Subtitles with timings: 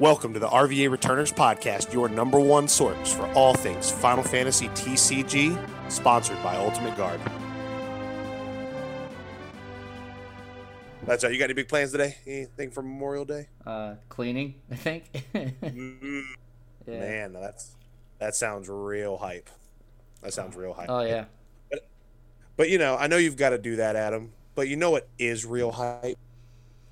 [0.00, 4.68] Welcome to the RVA Returners Podcast, your number one source for all things Final Fantasy
[4.68, 5.58] TCG,
[5.90, 7.20] sponsored by Ultimate Guard.
[11.04, 11.32] That's all.
[11.32, 12.16] You got any big plans today?
[12.28, 13.48] Anything for Memorial Day?
[13.66, 15.04] Uh, cleaning, I think.
[15.34, 16.22] Mm,
[16.86, 17.00] yeah.
[17.00, 17.72] Man, that's
[18.20, 19.50] that sounds real hype.
[20.22, 20.88] That sounds real hype.
[20.88, 21.24] Oh yeah.
[22.56, 24.32] But you know, I know you've got to do that, Adam.
[24.54, 26.16] But you know what is real hype?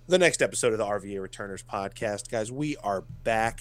[0.09, 2.53] The next episode of the RVA Returners podcast, guys.
[2.53, 3.61] We are back.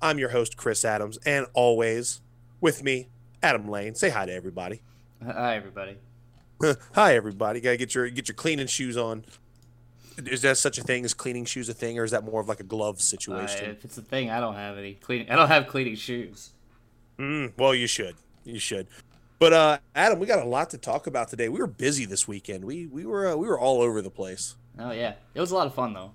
[0.00, 2.22] I'm your host, Chris Adams, and always
[2.60, 3.08] with me,
[3.42, 3.94] Adam Lane.
[3.94, 4.80] Say hi to everybody.
[5.24, 5.98] Hi everybody.
[6.94, 7.60] hi, everybody.
[7.60, 9.24] Gotta get your get your cleaning shoes on.
[10.18, 12.48] Is that such a thing as cleaning shoes a thing, or is that more of
[12.48, 13.70] like a glove Uh, situation?
[13.70, 15.30] if it's a thing, I don't have any cleaning.
[15.30, 16.50] I don't have cleaning shoes.
[17.18, 18.16] Mm, well, you should.
[18.44, 18.88] You should.
[19.38, 21.48] But uh, Adam, we got a lot to talk about today.
[21.48, 22.64] We were busy this weekend.
[22.64, 24.56] We we were uh, we were all over the place.
[24.78, 26.12] Oh yeah, it was a lot of fun though.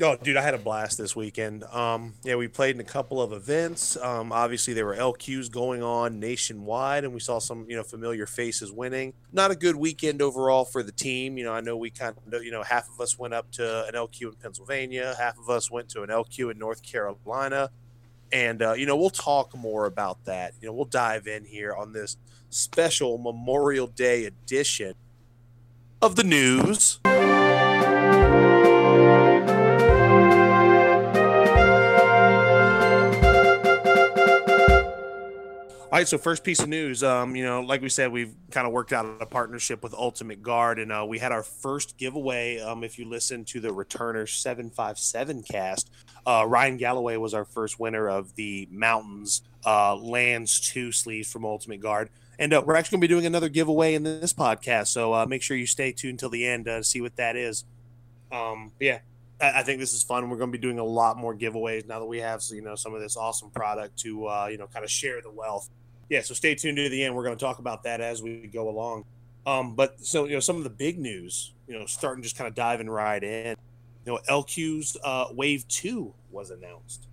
[0.00, 1.64] Oh, dude, I had a blast this weekend.
[1.64, 3.96] Um, yeah, we played in a couple of events.
[3.98, 8.26] Um, obviously, there were LQs going on nationwide, and we saw some, you know, familiar
[8.26, 9.12] faces winning.
[9.32, 11.36] Not a good weekend overall for the team.
[11.36, 13.86] You know, I know we kind of, you know, half of us went up to
[13.86, 17.70] an LQ in Pennsylvania, half of us went to an LQ in North Carolina,
[18.32, 20.54] and uh, you know, we'll talk more about that.
[20.60, 22.16] You know, we'll dive in here on this
[22.48, 24.94] special Memorial Day edition
[26.00, 26.98] of the news.
[35.92, 37.04] All right, so first piece of news.
[37.04, 40.42] Um, you know, like we said, we've kind of worked out a partnership with Ultimate
[40.42, 42.58] Guard, and uh, we had our first giveaway.
[42.60, 45.90] Um, if you listen to the Returner Seven Five Seven cast,
[46.24, 51.44] uh, Ryan Galloway was our first winner of the Mountains uh, Lands Two sleeves from
[51.44, 54.86] Ultimate Guard, and uh, we're actually going to be doing another giveaway in this podcast.
[54.86, 57.36] So uh, make sure you stay tuned till the end uh, to see what that
[57.36, 57.66] is.
[58.32, 59.00] Um, yeah,
[59.42, 60.30] I, I think this is fun.
[60.30, 62.76] We're going to be doing a lot more giveaways now that we have you know
[62.76, 65.68] some of this awesome product to you know kind of share the wealth
[66.08, 67.14] yeah, so stay tuned to the end.
[67.14, 69.04] We're going to talk about that as we go along.
[69.46, 72.48] Um, but so you know, some of the big news, you know, starting just kind
[72.48, 73.56] of diving right in.
[74.04, 77.06] You know, LQ's uh, Wave Two was announced.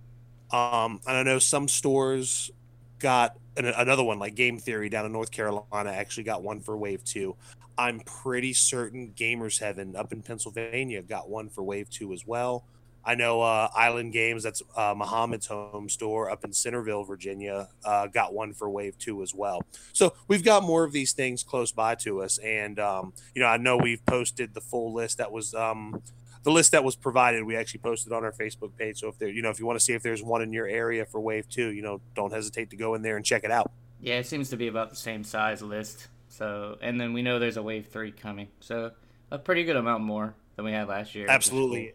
[0.52, 2.50] Um, and I know some stores
[2.98, 6.76] got an, another one, like Game Theory down in North Carolina, actually got one for
[6.76, 7.36] Wave Two.
[7.78, 12.64] I'm pretty certain Gamers Heaven up in Pennsylvania got one for Wave Two as well.
[13.04, 18.06] I know uh, Island Games, that's uh, Muhammad's home store up in Centerville, Virginia, uh,
[18.08, 19.62] got one for Wave Two as well.
[19.92, 23.48] So we've got more of these things close by to us, and um, you know
[23.48, 26.02] I know we've posted the full list that was um,
[26.42, 27.44] the list that was provided.
[27.44, 29.00] We actually posted on our Facebook page.
[29.00, 30.66] So if there, you know, if you want to see if there's one in your
[30.66, 33.50] area for Wave Two, you know, don't hesitate to go in there and check it
[33.50, 33.70] out.
[34.00, 36.08] Yeah, it seems to be about the same size list.
[36.28, 38.48] So, and then we know there's a wave three coming.
[38.60, 38.92] So,
[39.30, 41.26] a pretty good amount more than we had last year.
[41.28, 41.92] Absolutely.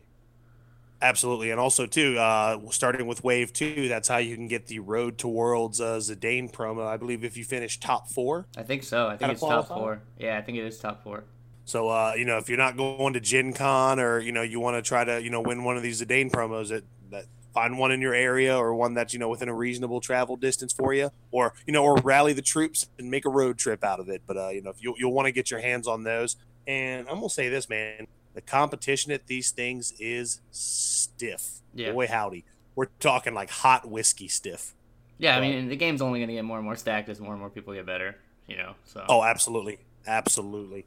[1.02, 4.80] Absolutely, and also too, uh, starting with Wave Two, that's how you can get the
[4.80, 6.88] Road to Worlds uh, Zidane promo.
[6.88, 9.08] I believe if you finish top four, I think so.
[9.08, 10.02] I think it's top four.
[10.18, 11.26] Yeah, I think it is top four.
[11.66, 14.60] So uh, you know, if you're not going to Gen Con or you know you
[14.60, 17.78] want to try to you know win one of these Zidane promos, that that find
[17.78, 20.94] one in your area or one that's you know within a reasonable travel distance for
[20.94, 24.08] you, or you know, or rally the troops and make a road trip out of
[24.10, 24.22] it.
[24.26, 27.08] But uh, you know, if you you'll want to get your hands on those, and
[27.10, 31.62] I'm gonna say this, man, the competition at these things is stiff.
[31.74, 31.94] Yeah.
[31.94, 34.76] Boy, howdy, we're talking like hot whiskey stiff.
[35.18, 37.32] Yeah, I mean, the game's only going to get more and more stacked as more
[37.32, 38.18] and more people get better.
[38.48, 39.04] You know, so.
[39.08, 40.86] Oh, absolutely, absolutely.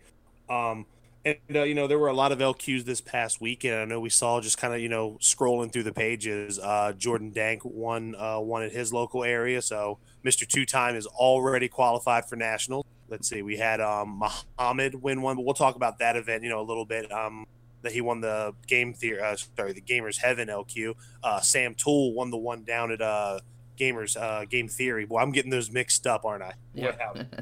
[0.48, 0.84] Um,
[1.24, 3.80] and uh, you know there were a lot of LQs this past weekend.
[3.80, 6.58] I know we saw just kind of you know scrolling through the pages.
[6.58, 11.06] Uh, Jordan Dank won uh, one in his local area, so Mister Two Time is
[11.06, 12.84] already qualified for nationals.
[13.08, 14.22] Let's see, we had um,
[14.58, 17.10] Muhammad win one, but we'll talk about that event you know a little bit.
[17.10, 17.46] Um,
[17.82, 20.94] that he won the game theory, uh, sorry, the Gamers Heaven LQ.
[21.22, 23.38] Uh, Sam Tool won the one down at uh,
[23.78, 25.04] Gamers uh, Game Theory.
[25.04, 26.52] Boy, I'm getting those mixed up, aren't I?
[26.74, 27.22] Boy, yeah.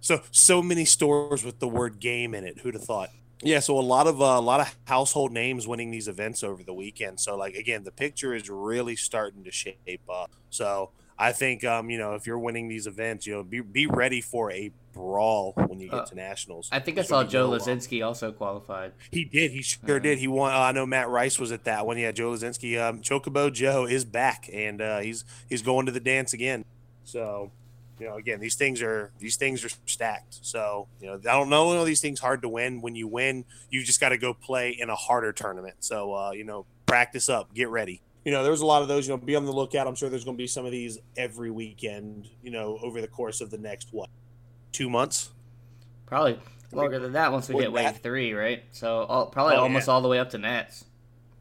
[0.00, 2.58] So so many stores with the word game in it.
[2.58, 3.10] Who'd have thought?
[3.42, 6.62] Yeah, so a lot of uh, a lot of household names winning these events over
[6.62, 7.20] the weekend.
[7.20, 10.30] So like again, the picture is really starting to shape up.
[10.50, 10.90] So
[11.22, 14.20] I think um, you know if you're winning these events, you know be be ready
[14.20, 16.68] for a brawl when you get Uh, to nationals.
[16.72, 17.48] I think I saw Joe.
[17.50, 18.92] Lazinski also qualified.
[19.10, 19.52] He did.
[19.52, 20.18] He sure Uh, did.
[20.18, 20.52] He won.
[20.52, 21.96] Uh, I know Matt Rice was at that one.
[21.96, 22.78] Yeah, Joe Lazinski.
[22.80, 26.64] Um, Chocobo Joe is back, and uh, he's he's going to the dance again.
[27.04, 27.50] So,
[27.98, 30.38] you know, again, these things are these things are stacked.
[30.42, 31.72] So, you know, I don't know.
[31.72, 32.80] Know, these things hard to win.
[32.82, 35.76] When you win, you just got to go play in a harder tournament.
[35.80, 38.02] So, uh, you know, practice up, get ready.
[38.24, 39.06] You know, there's a lot of those.
[39.08, 39.86] You know, be on the lookout.
[39.86, 42.28] I'm sure there's going to be some of these every weekend.
[42.42, 44.08] You know, over the course of the next what
[44.72, 45.30] two months.
[46.06, 46.38] Probably
[46.72, 48.02] longer than that once we get wave that?
[48.02, 48.62] three, right?
[48.72, 49.94] So all, probably Oh, almost yeah.
[49.94, 50.84] all the way up to Nats.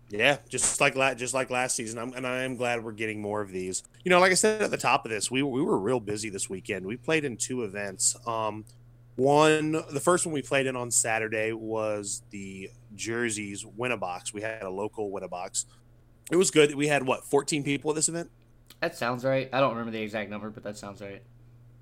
[0.10, 3.22] Yeah, just like la- just like last season, I'm, and I am glad we're getting
[3.22, 3.82] more of these.
[4.04, 6.30] You know, like I said at the top of this, we we were real busy
[6.30, 6.86] this weekend.
[6.86, 8.18] We played in two events.
[8.28, 8.66] Um,
[9.16, 14.34] one, the first one we played in on Saturday was the Jerseys Winnabox.
[14.34, 15.66] We had a local Winnabox.
[16.32, 16.72] It was good.
[16.72, 18.32] That we had what 14 people at this event.
[18.80, 19.50] That sounds right.
[19.54, 21.22] I don't remember the exact number, but that sounds right.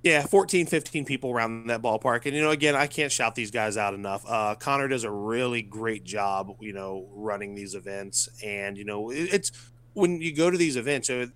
[0.03, 2.25] Yeah, 14, 15 people around that ballpark.
[2.25, 4.23] And, you know, again, I can't shout these guys out enough.
[4.25, 8.29] Uh, Connor does a really great job, you know, running these events.
[8.43, 9.51] And, you know, it, it's
[9.93, 11.27] when you go to these events, uh,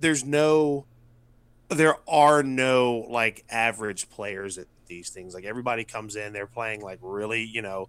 [0.00, 0.86] there's no,
[1.68, 5.32] there are no like average players at these things.
[5.32, 7.88] Like everybody comes in, they're playing like really, you know,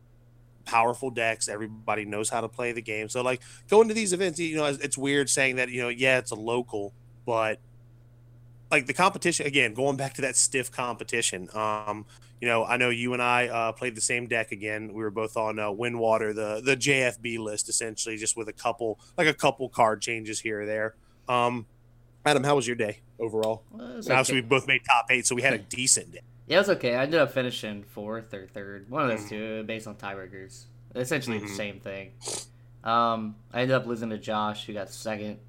[0.72, 1.50] powerful decks.
[1.50, 3.10] Everybody knows how to play the game.
[3.10, 6.18] So, like, going to these events, you know, it's weird saying that, you know, yeah,
[6.18, 6.94] it's a local,
[7.26, 7.60] but
[8.72, 11.50] like the competition again, going back to that stiff competition.
[11.54, 12.06] Um,
[12.40, 14.94] you know, I know you and I uh, played the same deck again.
[14.94, 18.98] We were both on uh, Windwater, the the JFB list, essentially, just with a couple
[19.18, 20.96] like a couple card changes here or there.
[21.28, 21.68] Um,
[22.26, 23.64] Adam, how was your day overall?
[23.72, 24.34] Well, Obviously, okay.
[24.36, 26.22] we both made top eight, so we had a decent day.
[26.51, 26.95] Yeah, it was okay.
[26.95, 29.30] I ended up finishing fourth or third, one of those mm-hmm.
[29.30, 30.65] two, based on tiebreakers.
[30.94, 31.48] Essentially mm-hmm.
[31.48, 32.12] the same thing.
[32.83, 35.39] Um, I ended up losing to Josh, who got second.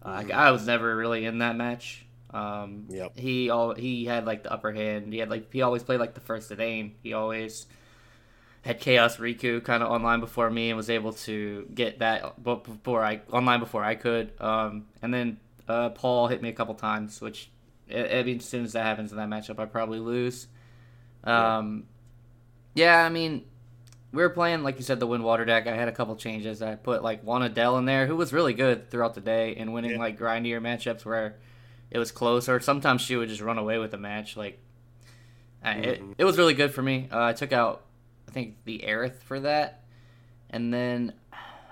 [0.00, 0.30] Uh, mm-hmm.
[0.30, 2.06] I, I was never really in that match.
[2.30, 3.18] Um, yep.
[3.18, 5.12] He all he had like the upper hand.
[5.12, 6.92] He had like he always played like the first Zidane.
[7.02, 7.66] He always
[8.62, 13.02] had Chaos Riku kind of online before me and was able to get that before
[13.02, 14.30] I online before I could.
[14.40, 17.50] Um, and then uh, Paul hit me a couple times, which
[17.94, 20.46] I mean, as soon as that happens in that matchup, I probably lose.
[21.24, 21.84] Um,
[22.74, 23.04] yeah.
[23.04, 23.44] I mean,
[24.12, 25.66] we were playing like you said the wind water deck.
[25.66, 26.62] I had a couple changes.
[26.62, 29.72] I put like Juan Adele in there, who was really good throughout the day and
[29.72, 29.98] winning yeah.
[29.98, 31.36] like grindier matchups where
[31.90, 34.36] it was close, or sometimes she would just run away with the match.
[34.36, 34.58] Like,
[35.64, 35.84] mm-hmm.
[35.84, 37.08] it, it was really good for me.
[37.10, 37.84] Uh, I took out,
[38.28, 39.84] I think, the Aerith for that,
[40.50, 41.14] and then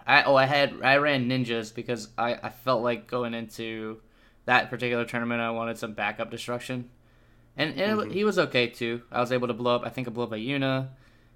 [0.07, 4.01] I oh I had I ran ninjas because I I felt like going into
[4.47, 6.89] that particular tournament I wanted some backup destruction,
[7.57, 8.11] and, and mm-hmm.
[8.11, 9.03] it, he was okay too.
[9.13, 9.83] I was able to blow up.
[9.85, 10.89] I think I blew up a Yuna,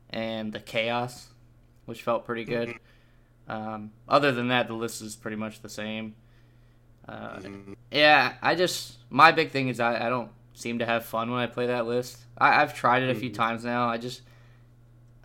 [0.09, 1.29] and the Chaos,
[1.87, 2.69] which felt pretty good.
[2.69, 3.53] Mm-hmm.
[3.53, 6.15] Um, other than that, the list is pretty much the same.
[7.09, 7.73] Uh, mm-hmm.
[7.91, 11.41] Yeah, I just my big thing is I, I don't seem to have fun when
[11.41, 12.19] I play that list.
[12.39, 13.37] I, have tried it a few mm-hmm.
[13.37, 13.89] times now.
[13.89, 14.23] I just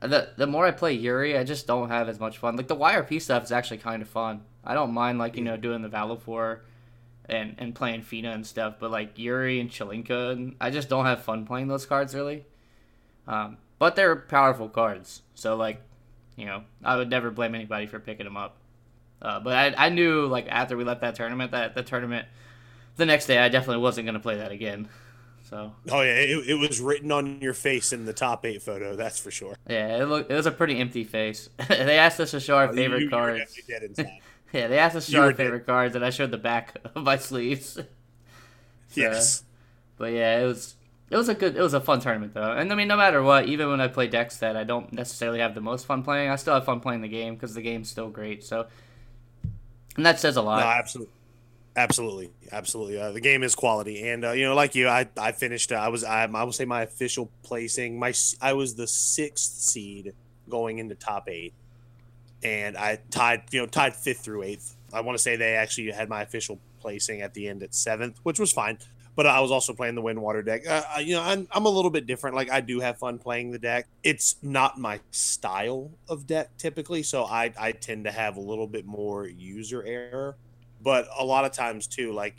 [0.02, 2.56] the the more I play Yuri, I just don't have as much fun.
[2.56, 4.42] Like the YRP stuff is actually kind of fun.
[4.64, 6.60] I don't mind like you know doing the Valefor
[7.30, 11.24] and and playing Fina and stuff, but like Yuri and Chelinka, I just don't have
[11.24, 12.46] fun playing those cards really.
[13.28, 15.82] Um, but they're powerful cards, so like
[16.36, 18.58] you know I would never blame anybody for picking them up.
[19.22, 22.28] Uh, but I, I knew like after we left that tournament that the tournament
[22.98, 24.88] the next day I definitely wasn't going to play that again.
[25.50, 25.74] So.
[25.92, 28.96] Oh yeah, it, it was written on your face in the top eight photo.
[28.96, 29.56] That's for sure.
[29.70, 31.50] Yeah, it looked it was a pretty empty face.
[31.70, 33.60] they asked us to show our oh, favorite you, cards.
[34.56, 35.66] Yeah, they asked us to show our favorite dead.
[35.68, 37.74] cards, and I showed the back of my sleeves.
[37.74, 37.84] so,
[38.94, 39.44] yes.
[39.98, 40.76] But yeah, it was
[41.10, 42.52] it was a good it was a fun tournament though.
[42.52, 45.40] And I mean, no matter what, even when I play decks that I don't necessarily
[45.40, 47.90] have the most fun playing, I still have fun playing the game because the game's
[47.90, 48.44] still great.
[48.44, 48.68] So
[49.96, 50.60] and that says a lot.
[50.60, 51.14] No, absolutely.
[51.78, 52.98] Absolutely, absolutely.
[52.98, 55.74] Uh, the game is quality, and uh, you know, like you, I, I finished.
[55.74, 58.00] Uh, I was, I, I will say, my official placing.
[58.00, 60.14] My, I was the sixth seed
[60.48, 61.54] going into top eight,
[62.46, 64.76] and I tied, you know, tied fifth through eighth.
[64.94, 68.20] I want to say they actually had my official placing at the end at seventh,
[68.24, 68.78] which was fine
[69.16, 70.68] but I was also playing the wind water deck.
[70.68, 72.36] Uh, you know, I'm, I'm a little bit different.
[72.36, 73.88] Like I do have fun playing the deck.
[74.04, 78.68] It's not my style of deck typically, so I I tend to have a little
[78.68, 80.36] bit more user error.
[80.82, 82.36] But a lot of times too, like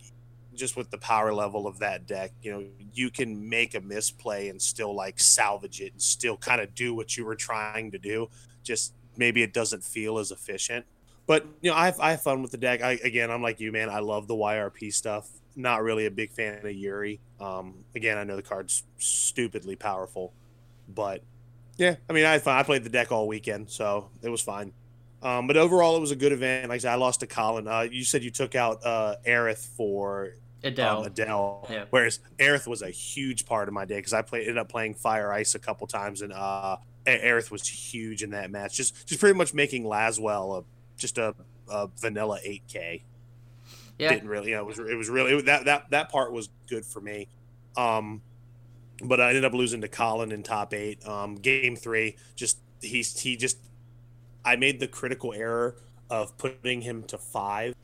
[0.54, 4.48] just with the power level of that deck, you know, you can make a misplay
[4.48, 7.98] and still like salvage it and still kind of do what you were trying to
[7.98, 8.28] do.
[8.62, 10.86] Just maybe it doesn't feel as efficient.
[11.26, 12.82] But you know, I have, I have fun with the deck.
[12.82, 13.90] I again, I'm like you, man.
[13.90, 17.18] I love the YRP stuff not really a big fan of Yuri.
[17.40, 20.32] Um, again, I know the card's stupidly powerful,
[20.88, 21.22] but
[21.78, 22.56] yeah, I mean, I had fun.
[22.56, 24.72] I played the deck all weekend, so it was fine.
[25.22, 26.68] Um, but overall, it was a good event.
[26.68, 27.66] Like I said, I lost to Colin.
[27.66, 31.00] Uh, you said you took out uh, Aerith for Adele.
[31.00, 31.66] Um, Adele.
[31.70, 31.84] Yeah.
[31.90, 34.94] Whereas Aerith was a huge part of my day because I played ended up playing
[34.94, 38.76] Fire Ice a couple times, and uh, Aerith was huge in that match.
[38.76, 40.64] Just just pretty much making Laswell a
[40.96, 41.34] just a,
[41.70, 43.02] a vanilla 8K
[43.98, 44.10] yeah.
[44.10, 44.50] didn't really.
[44.50, 47.00] You know, it was it was really it, that that that part was good for
[47.00, 47.28] me.
[47.76, 48.22] Um,
[49.02, 51.06] but I ended up losing to Colin in top eight.
[51.06, 53.58] Um, game three, just he's he just
[54.44, 55.76] I made the critical error
[56.10, 57.74] of putting him to five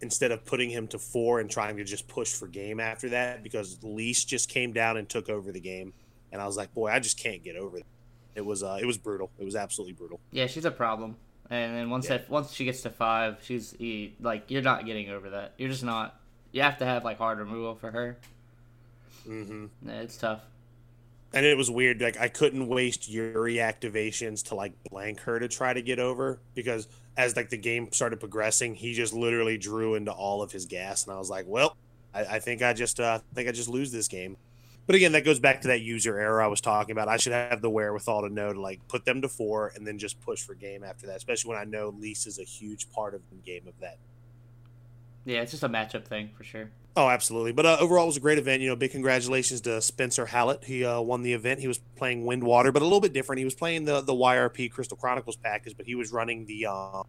[0.00, 3.42] instead of putting him to four and trying to just push for game after that
[3.42, 5.92] because Leash just came down and took over the game,
[6.32, 7.86] and I was like, boy, I just can't get over it.
[8.38, 9.30] It was uh, it was brutal.
[9.36, 10.20] It was absolutely brutal.
[10.30, 11.16] Yeah, she's a problem.
[11.50, 12.18] And then once Yeah.
[12.18, 13.74] that once she gets to five, she's
[14.20, 15.54] like you're not getting over that.
[15.58, 16.20] You're just not.
[16.52, 18.16] You have to have like hard removal for her.
[19.28, 19.66] Mm-hmm.
[19.86, 20.40] Yeah, It's tough.
[21.34, 22.00] And it was weird.
[22.00, 26.38] Like I couldn't waste Yuri activations to like blank her to try to get over
[26.54, 30.64] because as like the game started progressing, he just literally drew into all of his
[30.64, 31.76] gas, and I was like, well,
[32.14, 34.36] I, I think I just uh, I think I just lose this game.
[34.88, 37.08] But again, that goes back to that user error I was talking about.
[37.08, 39.98] I should have the wherewithal to know to like put them to four and then
[39.98, 43.14] just push for game after that, especially when I know Lease is a huge part
[43.14, 43.98] of the game of that.
[45.26, 46.70] Yeah, it's just a matchup thing for sure.
[46.96, 47.52] Oh, absolutely.
[47.52, 48.62] But uh, overall, it was a great event.
[48.62, 50.64] You know, big congratulations to Spencer Hallett.
[50.64, 51.60] He uh, won the event.
[51.60, 53.40] He was playing Windwater, but a little bit different.
[53.40, 57.02] He was playing the the YRP Crystal Chronicles package, but he was running the uh,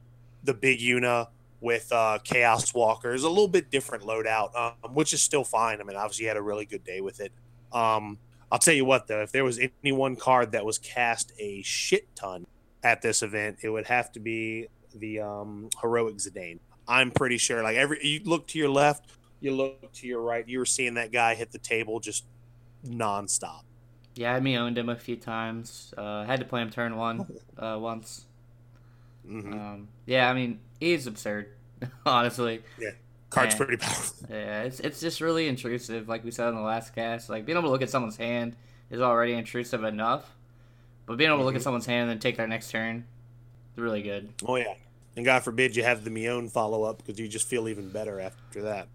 [0.43, 1.27] the big Yuna
[1.62, 3.24] with uh, Chaos Walkers.
[3.24, 5.79] A little bit different loadout, um, which is still fine.
[5.79, 7.31] I mean, obviously, he had a really good day with it.
[7.71, 8.17] Um,
[8.51, 11.61] I'll tell you what, though, if there was any one card that was cast a
[11.61, 12.47] shit ton
[12.83, 16.59] at this event, it would have to be the um, Heroic Zidane.
[16.88, 17.61] I'm pretty sure.
[17.61, 19.05] Like every you look to your left,
[19.39, 22.25] you look to your right, you were seeing that guy hit the table just
[22.85, 23.61] nonstop.
[24.15, 25.93] Yeah, I me owned him a few times.
[25.95, 27.25] Uh, had to play him turn one
[27.57, 28.25] uh, once.
[29.25, 31.49] hmm Um, yeah, I mean he's absurd,
[32.05, 32.63] honestly.
[33.29, 33.57] Card's yeah.
[33.57, 34.15] pretty powerful.
[34.29, 37.29] Yeah, it's it's just really intrusive, like we said in the last cast.
[37.29, 38.55] Like being able to look at someone's hand
[38.89, 40.36] is already intrusive enough,
[41.05, 41.63] but being able to look at Mhm.
[41.63, 43.05] someone's hand and then take their next turn,
[43.75, 44.29] is really good.
[44.45, 44.74] Oh yeah,
[45.15, 48.19] and God forbid you have the Mion follow up because you just feel even better
[48.19, 48.88] after that.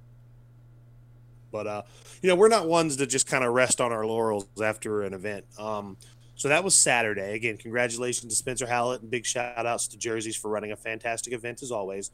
[1.52, 1.82] But uh,
[2.22, 5.14] you know, we're not ones to just kind of rest on our laurels after an
[5.14, 5.44] event.
[5.58, 5.96] Um,
[6.34, 7.34] so that was Saturday.
[7.34, 11.32] Again, congratulations to Spencer Hallett and big shout outs to Jerseys for running a fantastic
[11.32, 12.10] event as always.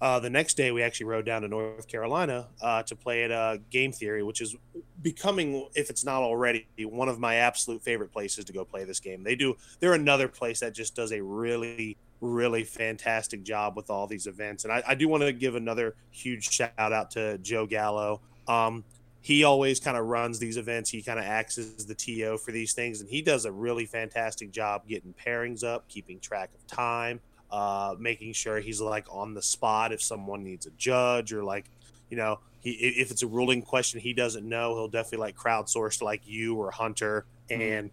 [0.00, 3.30] Uh, the next day, we actually rode down to North Carolina uh, to play at
[3.30, 4.54] uh, Game Theory, which is
[5.00, 9.00] becoming, if it's not already, one of my absolute favorite places to go play this
[9.00, 9.22] game.
[9.22, 9.56] They do.
[9.80, 14.64] They're another place that just does a really, really fantastic job with all these events.
[14.64, 18.20] And I, I do want to give another huge shout out to Joe Gallo.
[18.46, 18.84] Um,
[19.22, 20.90] he always kind of runs these events.
[20.90, 23.84] He kind of acts as the TO for these things, and he does a really
[23.84, 27.18] fantastic job getting pairings up, keeping track of time,
[27.50, 31.66] uh, making sure he's like on the spot if someone needs a judge or like,
[32.10, 36.02] you know, he if it's a ruling question he doesn't know, he'll definitely like crowdsource
[36.02, 37.90] like you or Hunter and.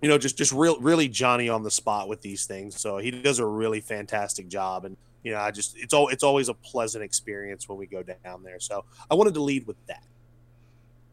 [0.00, 2.80] You know, just just real, really Johnny on the spot with these things.
[2.80, 6.24] So he does a really fantastic job, and you know, I just it's all it's
[6.24, 8.58] always a pleasant experience when we go down there.
[8.58, 10.02] So I wanted to lead with that.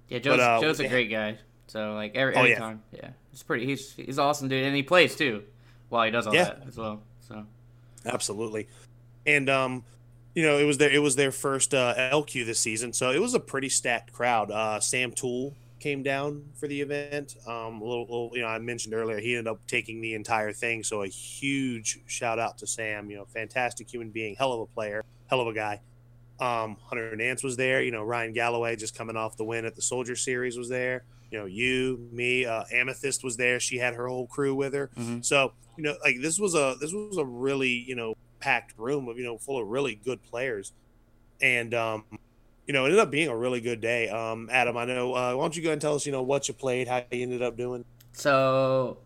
[0.07, 0.89] Yeah, Joe's, uh, Joe's a yeah.
[0.89, 1.37] great guy.
[1.67, 2.57] So like every, Oh, yeah.
[2.57, 3.67] time, yeah, he's pretty.
[3.67, 5.43] He's he's awesome, dude, and he plays too,
[5.89, 6.45] while he does all Yeah.
[6.45, 7.03] that as well.
[7.19, 7.45] So
[8.05, 8.67] Absolutely.
[9.25, 9.83] And um,
[10.33, 13.19] you know, it was their it was their first uh, LQ this season, so it
[13.19, 14.51] was a pretty stacked crowd.
[14.51, 17.37] Uh, Sam Tool came down for the event.
[17.47, 20.51] Um, a little, little, you know, I mentioned earlier he ended up taking the entire
[20.53, 23.09] thing, so a huge shout out to Sam.
[23.09, 25.81] You know, fantastic human being, hell of a player, hell of a guy.
[26.39, 27.81] Um, Hunter Nance was there.
[27.81, 31.03] You know, Ryan Galloway just coming off the win at the Soldier Series was there.
[31.31, 33.59] You know, you, me, uh, Amethyst was there.
[33.59, 34.89] She had her whole crew with her.
[34.97, 35.23] Mhm.
[35.23, 39.07] So you know, like this was a this was a really you know packed room
[39.07, 40.73] of you know full of really good players,
[41.41, 42.03] and um,
[42.67, 44.09] you know, it ended up being a really good day.
[44.09, 45.13] Um, Adam, I know.
[45.13, 47.23] Uh, why don't you go and tell us you know what you played, how you
[47.23, 47.85] ended up doing?
[48.11, 48.97] So,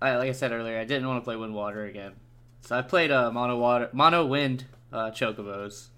[0.00, 2.12] I, like I said earlier, I didn't want to play Wind Water again.
[2.60, 5.88] So I played uh, Mono Water, Mono Wind uh, Chocobos.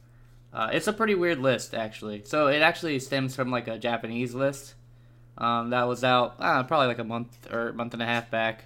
[0.53, 2.23] Uh, it's a pretty weird list, actually.
[2.25, 4.75] So it actually stems from like a Japanese list
[5.37, 8.65] um, that was out uh, probably like a month or month and a half back.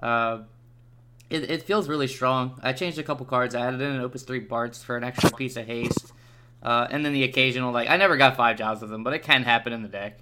[0.00, 0.38] Uh,
[1.30, 2.58] it, it feels really strong.
[2.62, 3.54] I changed a couple cards.
[3.54, 6.12] I added in an Opus 3 Bartz for an extra piece of haste.
[6.62, 9.20] Uh, and then the occasional, like, I never got five jobs with them, but it
[9.22, 10.18] can happen in the deck.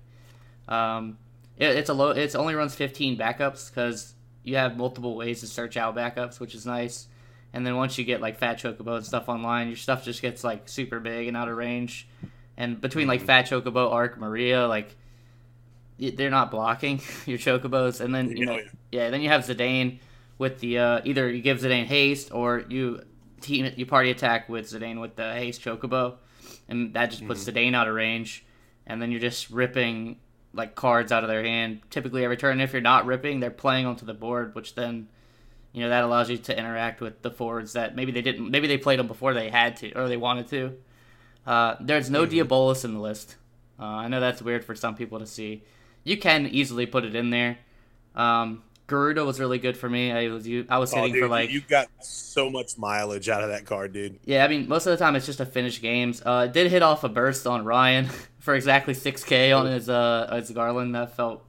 [0.68, 1.16] Um,
[1.56, 2.10] it, it's a low.
[2.10, 6.54] It's only runs 15 backups because you have multiple ways to search out backups, which
[6.54, 7.06] is nice.
[7.52, 10.44] And then once you get like Fat Chocobo and stuff online, your stuff just gets
[10.44, 12.06] like super big and out of range.
[12.58, 14.94] And between like Fat Chocobo, Arc, Maria, like
[15.98, 18.00] they're not blocking your Chocobos.
[18.02, 18.62] And then you know, Yeah.
[18.92, 20.00] yeah, then you have Zidane
[20.38, 23.02] with the uh, either you give Zidane haste or you
[23.40, 26.16] team you party attack with Zidane with the haste Chocobo,
[26.68, 28.44] and that just puts Zidane out of range.
[28.86, 30.18] And then you're just ripping
[30.52, 32.60] like cards out of their hand typically every turn.
[32.60, 35.08] If you're not ripping, they're playing onto the board, which then
[35.72, 38.66] you know that allows you to interact with the forwards that maybe they didn't, maybe
[38.66, 40.76] they played them before they had to or they wanted to.
[41.46, 43.36] Uh, there's no Diabolos in the list.
[43.78, 45.62] Uh, I know that's weird for some people to see.
[46.02, 47.58] You can easily put it in there.
[48.14, 50.12] Um, Garuda was really good for me.
[50.12, 53.42] I was I was Oh, hitting dude, for like you got so much mileage out
[53.42, 54.18] of that card, dude.
[54.24, 56.22] yeah, I mean, most of the time it's just to finish games.
[56.24, 60.28] Uh, it did hit off a burst on Ryan for exactly 6K on his uh
[60.36, 60.94] his Garland.
[60.94, 61.44] That felt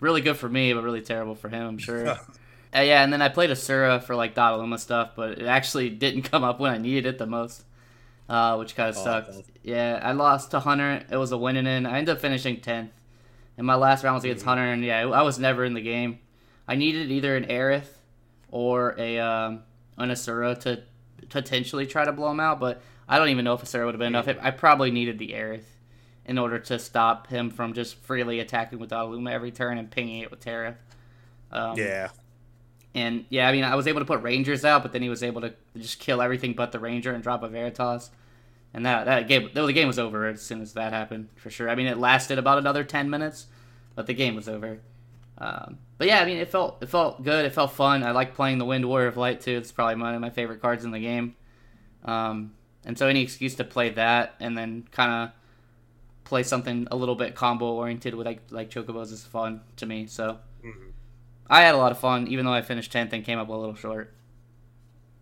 [0.00, 2.18] really good for me, but really terrible for him, I'm sure.
[2.76, 6.22] Uh, yeah, and then I played Asura for like Dodaluma stuff, but it actually didn't
[6.32, 7.62] come up when I needed it the most,
[8.28, 9.36] uh, which kind of oh, sucked.
[9.62, 11.04] Yeah, I lost to Hunter.
[11.08, 11.86] It was a winning in.
[11.86, 12.90] I ended up finishing tenth,
[13.56, 14.48] and my last round was against mm-hmm.
[14.48, 16.18] Hunter, and yeah, I was never in the game.
[16.66, 17.98] I needed either an Aerith
[18.50, 19.62] or a um,
[19.98, 20.82] an Asura to
[21.28, 23.98] potentially try to blow him out, but I don't even know if Asura would have
[23.98, 24.28] been enough.
[24.40, 25.64] I probably needed the Aerith
[26.24, 30.20] in order to stop him from just freely attacking with Aluma every turn and pinging
[30.20, 30.76] it with Terra.
[31.52, 32.08] Um, yeah.
[32.94, 35.22] And yeah, I mean, I was able to put Rangers out, but then he was
[35.22, 38.10] able to just kill everything but the Ranger and drop a Veritas.
[38.72, 41.68] And that that game, the game was over as soon as that happened for sure.
[41.68, 43.46] I mean, it lasted about another ten minutes,
[43.94, 44.80] but the game was over.
[45.38, 47.44] Um, but yeah, I mean, it felt it felt good.
[47.44, 48.02] It felt fun.
[48.02, 49.56] I like playing the Wind Warrior of Light too.
[49.56, 51.36] It's probably one of my favorite cards in the game.
[52.04, 52.52] Um,
[52.84, 55.34] and so any excuse to play that and then kind of
[56.24, 60.06] play something a little bit combo oriented with like like chocobos is fun to me.
[60.06, 60.90] So mm-hmm.
[61.48, 63.52] I had a lot of fun, even though I finished tenth and came up a
[63.52, 64.14] little short.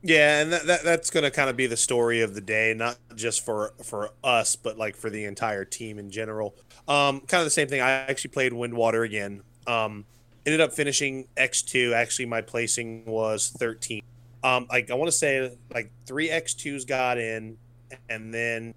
[0.04, 2.98] Yeah, and that, that that's gonna kind of be the story of the day, not
[3.14, 6.56] just for for us, but like for the entire team in general.
[6.88, 7.80] Um, kind of the same thing.
[7.80, 9.42] I actually played Windwater again.
[9.66, 10.04] Um,
[10.46, 11.94] ended up finishing X two.
[11.94, 14.02] Actually, my placing was thirteen.
[14.44, 17.56] Um, like I want to say like three X twos got in,
[18.08, 18.74] and then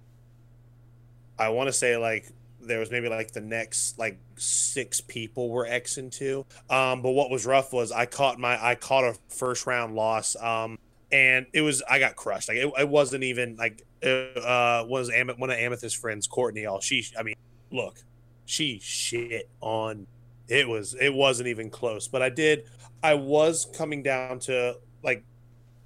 [1.38, 5.66] I want to say like there was maybe like the next like six people were
[5.66, 6.44] X and two.
[6.70, 10.36] Um, but what was rough was I caught my I caught a first round loss.
[10.36, 10.78] Um,
[11.12, 12.48] and it was I got crushed.
[12.48, 16.66] Like it, it wasn't even like uh was Am- one of Amethyst friends, Courtney.
[16.66, 17.36] All she, I mean,
[17.70, 17.98] look,
[18.44, 20.06] she shit on.
[20.48, 22.08] It was it wasn't even close.
[22.08, 22.64] But I did.
[23.02, 25.24] I was coming down to like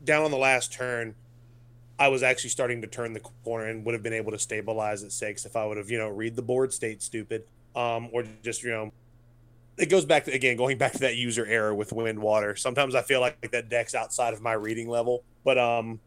[0.04, 1.14] down on the last turn
[2.00, 5.04] I was actually starting to turn the corner and would have been able to stabilize
[5.04, 7.44] at six if I would have, you know, read the board state stupid.
[7.76, 8.90] Um, or just, you know,
[9.76, 12.56] it goes back to again going back to that user error with wind water.
[12.56, 16.00] Sometimes I feel like that deck's outside of my reading level, but um,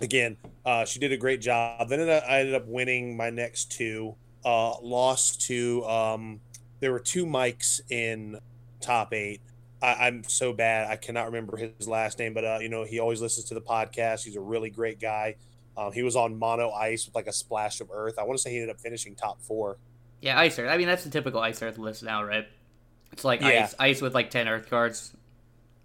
[0.00, 1.90] again, uh, she did a great job.
[1.90, 4.14] Then I ended up winning my next two.
[4.44, 6.40] Uh, lost to um,
[6.86, 8.38] there were two mics in
[8.80, 9.40] top eight.
[9.82, 10.88] I, am so bad.
[10.88, 13.60] I cannot remember his last name, but uh, you know, he always listens to the
[13.60, 14.22] podcast.
[14.22, 15.34] He's a really great guy.
[15.76, 18.20] Um, he was on mono ice with like a splash of earth.
[18.20, 19.78] I want to say he ended up finishing top four.
[20.20, 20.70] Yeah, ice earth.
[20.70, 22.46] I mean, that's the typical ice earth list now, right?
[23.10, 23.64] It's like yeah.
[23.64, 25.12] ice, ice with like ten earth cards.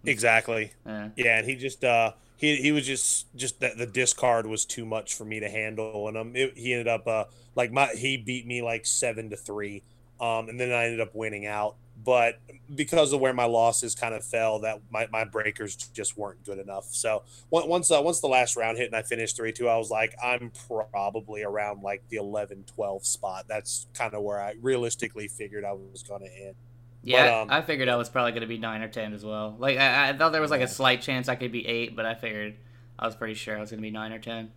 [0.05, 0.71] Exactly.
[0.85, 4.65] Yeah, yeah and he just uh he he was just just that the discard was
[4.65, 7.23] too much for me to handle, and um it, he ended up uh
[7.55, 9.81] like my he beat me like seven to three,
[10.21, 12.39] um and then I ended up winning out but
[12.73, 16.57] because of where my losses kind of fell, that my, my breakers just weren't good
[16.57, 16.85] enough.
[16.91, 19.89] So once uh, once the last round hit and I finished three two, I was
[19.89, 23.45] like, I'm probably around like the 11, 12 spot.
[23.47, 26.55] That's kind of where I realistically figured I was going to end.
[27.03, 29.25] Yeah, but, um, I figured I was probably going to be nine or ten as
[29.25, 29.55] well.
[29.57, 32.05] Like I, I thought there was like a slight chance I could be eight, but
[32.05, 32.55] I figured
[32.97, 34.51] I was pretty sure I was going to be nine or ten.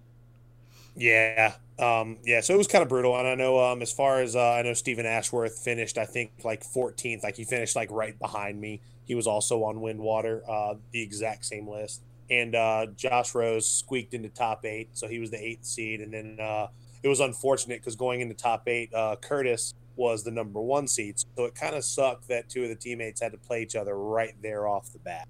[0.97, 2.41] Yeah, um, yeah.
[2.41, 4.63] So it was kind of brutal, and I know um, as far as uh, I
[4.63, 7.23] know, Stephen Ashworth finished, I think like 14th.
[7.23, 8.81] Like he finished like right behind me.
[9.05, 12.03] He was also on Windwater, uh, the exact same list.
[12.31, 16.01] And uh, Josh Rose squeaked into top eight, so he was the eighth seed.
[16.01, 16.69] And then uh,
[17.03, 21.19] it was unfortunate because going into top eight, uh, Curtis was the number one seed.
[21.37, 23.97] So it kind of sucked that two of the teammates had to play each other
[23.97, 25.29] right there off the bat.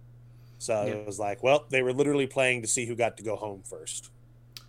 [0.58, 0.92] So yeah.
[0.92, 3.62] it was like, well, they were literally playing to see who got to go home
[3.68, 4.10] first.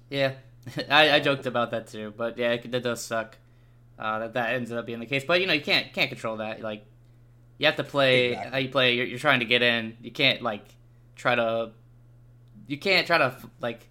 [0.10, 0.34] Yeah,
[0.90, 3.38] I, I joked about that too, but yeah, it, that does suck.
[3.98, 6.38] Uh, that that ends up being the case, but you know you can't can't control
[6.38, 6.62] that.
[6.62, 6.86] Like
[7.58, 8.52] you have to play exactly.
[8.52, 8.96] how you play.
[8.96, 9.98] You're, you're trying to get in.
[10.02, 10.66] You can't like
[11.16, 11.72] try to.
[12.68, 13.88] You can't try to like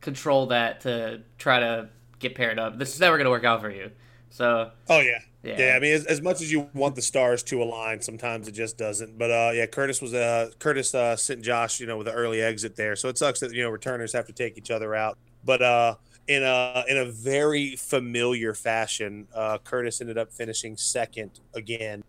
[0.00, 1.88] control that to try to
[2.18, 2.78] get paired up.
[2.78, 3.90] This is never gonna work out for you.
[4.30, 4.70] So.
[4.88, 5.18] Oh yeah.
[5.44, 5.56] Yeah.
[5.58, 8.52] yeah, I mean, as, as much as you want the stars to align, sometimes it
[8.52, 9.18] just doesn't.
[9.18, 12.40] But uh, yeah, Curtis was uh, Curtis uh, sent Josh, you know, with the early
[12.40, 15.18] exit there, so it sucks that you know returners have to take each other out.
[15.44, 15.94] But uh,
[16.28, 22.04] in a in a very familiar fashion, uh, Curtis ended up finishing second again,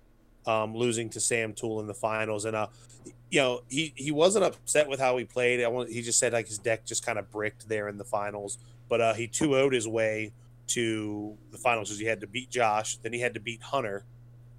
[0.46, 2.46] um, losing to Sam Tool in the finals.
[2.46, 2.68] And uh,
[3.30, 5.64] you know, he he wasn't upset with how he played.
[5.64, 8.04] I want he just said like his deck just kind of bricked there in the
[8.04, 8.60] finals.
[8.90, 10.34] But uh, he 2 0'd his way
[10.68, 14.06] to the finals because he had to beat Josh, then he had to beat Hunter,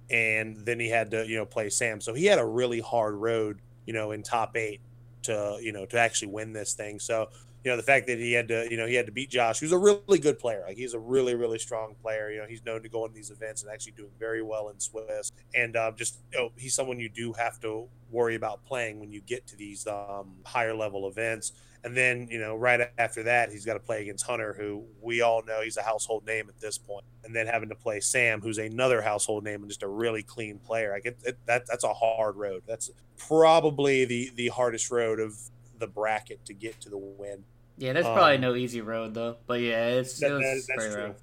[0.09, 2.01] and then he had to you know play Sam.
[2.01, 4.81] So he had a really hard road, you know, in top eight
[5.23, 6.99] to you know to actually win this thing.
[6.99, 7.29] So
[7.65, 9.59] you know the fact that he had to you know he had to beat Josh,
[9.59, 10.63] who's a really good player.
[10.67, 12.31] Like he's a really really strong player.
[12.31, 14.79] You know he's known to go in these events and actually doing very well in
[14.79, 15.31] Swiss.
[15.55, 19.11] And uh, just you know he's someone you do have to worry about playing when
[19.11, 21.53] you get to these um, higher level events.
[21.83, 25.21] And then, you know, right after that, he's got to play against Hunter, who we
[25.21, 27.05] all know he's a household name at this point.
[27.23, 30.57] And then having to play Sam, who's another household name and just a really clean
[30.57, 30.95] player.
[30.95, 31.67] I get it, that.
[31.67, 32.63] That's a hard road.
[32.67, 35.37] That's probably the the hardest road of
[35.77, 37.43] the bracket to get to the win.
[37.77, 39.37] Yeah, there's probably um, no easy road though.
[39.47, 41.03] But yeah, it's that, that, that's true.
[41.03, 41.15] Rough.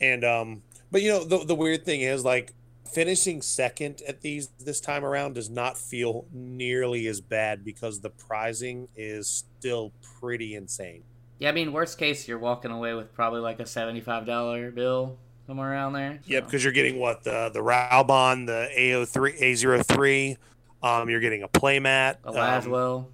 [0.00, 2.52] And um, but you know the the weird thing is like
[2.92, 8.10] finishing second at these this time around does not feel nearly as bad because the
[8.10, 11.02] prizing is still pretty insane.
[11.38, 15.18] Yeah, I mean, worst case, you're walking away with probably like a seventy-five dollar bill
[15.46, 16.18] somewhere around there.
[16.22, 16.32] So.
[16.32, 20.36] Yeah, because you're getting what the the Raubon, the A03, A03.
[20.82, 22.98] Um, you're getting a playmat, a Laswell.
[22.98, 23.06] Um,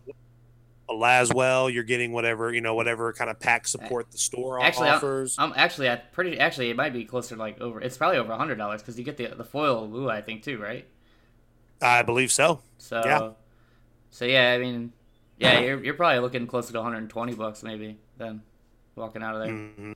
[0.93, 1.73] a Laswell.
[1.73, 5.37] You're getting whatever you know, whatever kind of pack support the store actually, offers.
[5.39, 6.39] I'm, I'm actually at pretty.
[6.39, 7.81] Actually, it might be closer to like over.
[7.81, 10.43] It's probably over a hundred dollars because you get the the foil Woo, I think
[10.43, 10.87] too, right?
[11.81, 12.61] I believe so.
[12.79, 13.31] So yeah.
[14.11, 14.93] So yeah, I mean,
[15.39, 18.43] yeah, you're you're probably looking closer to 120 bucks maybe then
[18.95, 19.53] walking out of there.
[19.53, 19.93] Mm-hmm.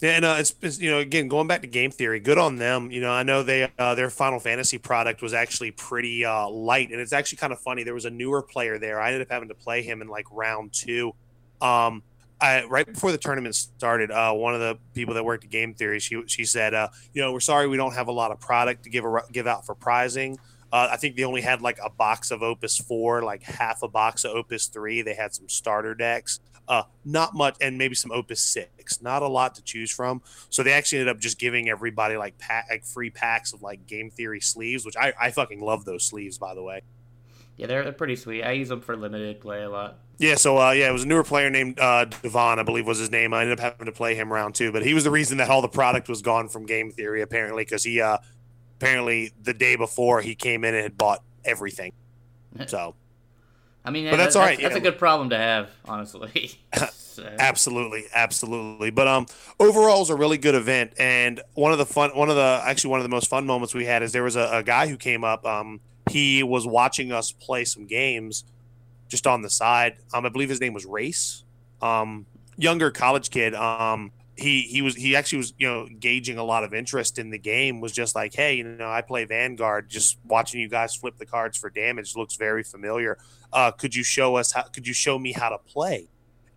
[0.00, 2.56] Yeah, and uh, it's, it's, you know again going back to game theory, good on
[2.56, 2.90] them.
[2.90, 6.90] You know, I know they uh, their Final Fantasy product was actually pretty uh, light,
[6.90, 7.84] and it's actually kind of funny.
[7.84, 9.00] There was a newer player there.
[9.00, 11.14] I ended up having to play him in like round two.
[11.60, 12.02] Um,
[12.40, 15.72] I, right before the tournament started, uh, one of the people that worked at Game
[15.72, 18.40] Theory, she she said, uh, you know, we're sorry we don't have a lot of
[18.40, 20.38] product to give a, give out for prizing.
[20.74, 23.88] Uh, I think they only had like a box of Opus four, like half a
[23.88, 25.02] box of Opus three.
[25.02, 26.40] They had some starter decks.
[26.66, 29.00] Uh, not much, and maybe some Opus Six.
[29.00, 30.20] Not a lot to choose from.
[30.50, 33.86] So they actually ended up just giving everybody like pack, like free packs of like
[33.86, 36.82] Game Theory sleeves, which I, I fucking love those sleeves, by the way.
[37.56, 38.42] Yeah, they're, they're pretty sweet.
[38.42, 39.98] I use them for limited play a lot.
[40.18, 42.98] Yeah, so uh, yeah, it was a newer player named uh, Devon, I believe was
[42.98, 43.32] his name.
[43.32, 45.50] I ended up having to play him round two, but he was the reason that
[45.50, 48.18] all the product was gone from Game Theory apparently because he uh,
[48.78, 51.92] apparently the day before he came in and had bought everything.
[52.66, 52.94] So
[53.84, 54.58] I mean, but that's, that's all right.
[54.58, 56.52] That's, that's a good problem to have, honestly.
[56.92, 57.30] so.
[57.38, 58.90] Absolutely, absolutely.
[58.90, 59.26] But um,
[59.60, 62.90] overall, it's a really good event, and one of the fun, one of the actually
[62.90, 64.96] one of the most fun moments we had is there was a, a guy who
[64.96, 65.44] came up.
[65.44, 68.44] Um, he was watching us play some games,
[69.08, 69.96] just on the side.
[70.14, 71.44] Um, I believe his name was Race.
[71.82, 72.24] Um,
[72.56, 73.54] younger college kid.
[73.54, 77.30] Um, he he was he actually was you know gauging a lot of interest in
[77.30, 80.94] the game was just like hey you know i play vanguard just watching you guys
[80.94, 83.18] flip the cards for damage looks very familiar.
[83.52, 86.08] Uh, could you show us how could you show me how to play?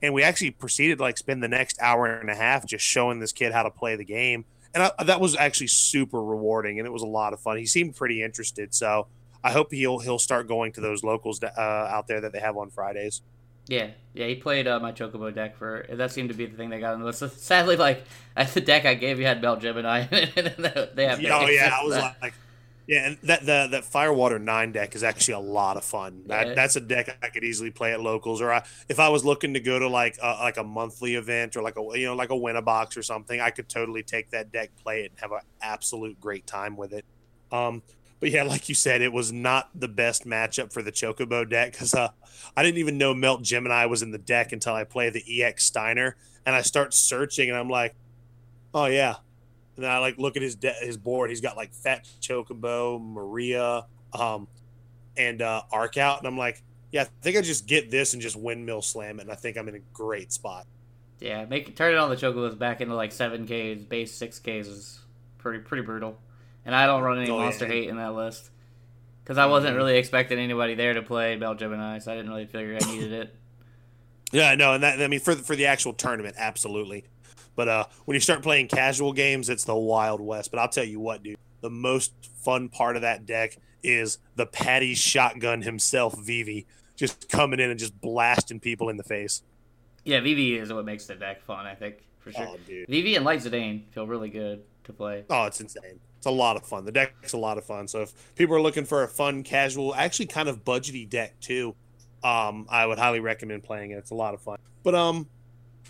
[0.01, 3.19] And we actually proceeded to like spend the next hour and a half just showing
[3.19, 4.45] this kid how to play the game.
[4.73, 7.57] And I, that was actually super rewarding and it was a lot of fun.
[7.57, 9.07] He seemed pretty interested so
[9.43, 12.57] i hope he'll he'll start going to those locals uh, out there that they have
[12.57, 13.21] on fridays
[13.67, 15.85] yeah, yeah, he played uh, my Chocobo deck for.
[15.89, 17.19] That seemed to be the thing they got on the list.
[17.39, 18.03] Sadly, like
[18.53, 20.07] the deck I gave you had Belgemine.
[20.37, 21.19] And they have.
[21.19, 22.33] Oh yeah, I was like,
[22.87, 26.23] yeah, and that the that Firewater Nine deck is actually a lot of fun.
[26.27, 26.53] That, yeah.
[26.53, 29.53] That's a deck I could easily play at locals, or I, if I was looking
[29.55, 32.29] to go to like a, like a monthly event or like a you know like
[32.29, 35.19] a win a box or something, I could totally take that deck, play it, and
[35.19, 37.03] have an absolute great time with it.
[37.51, 37.81] Um,
[38.19, 41.71] but yeah, like you said, it was not the best matchup for the Chocobo deck
[41.71, 42.09] because uh,
[42.55, 46.15] I didn't even know Belgemine was in the deck until I play the EX Steiner,
[46.45, 47.95] and I start searching, and I'm like,
[48.73, 49.15] oh yeah,
[49.75, 51.29] and then I like look at his de- his board.
[51.29, 54.47] He's got like Fat Chocobo, Maria, um,
[55.15, 58.21] and uh, Arc out, and I'm like, yeah, I think I just get this and
[58.21, 60.65] just windmill slam it, and I think I'm in a great spot.
[61.19, 64.67] Yeah, make turn it on the Chocobos back into like seven Ks, base six Ks
[64.67, 64.99] is
[65.37, 66.17] pretty pretty brutal
[66.67, 67.73] and I don't run any oh, monster yeah.
[67.73, 68.51] hate in that list
[69.23, 69.77] because I wasn't mm-hmm.
[69.77, 73.35] really expecting anybody there to play Belgemine, so I didn't really figure I needed it.
[74.33, 77.05] Yeah, no, and that I mean for the, for the actual tournament, absolutely.
[77.55, 80.51] But uh, when you start playing casual games, it's the Wild West.
[80.51, 82.11] But I'll tell you what, dude, the most
[82.43, 87.79] fun part of that deck is the Patty shotgun himself, Vivi, just coming in and
[87.79, 89.43] just blasting people in the face.
[90.03, 92.47] Yeah, Vivi is what makes the deck fun, I think, for sure.
[92.47, 95.23] Oh, Vivi and Light Zidane feel really good to play.
[95.29, 96.01] Oh, it's insane.
[96.27, 96.85] A lot of fun.
[96.85, 97.87] The deck's a lot of fun.
[97.87, 101.73] So if people are looking for a fun, casual, actually kind of budgety deck too,
[102.23, 103.95] um, I would highly recommend playing it.
[103.95, 104.57] It's a lot of fun.
[104.83, 105.27] But um,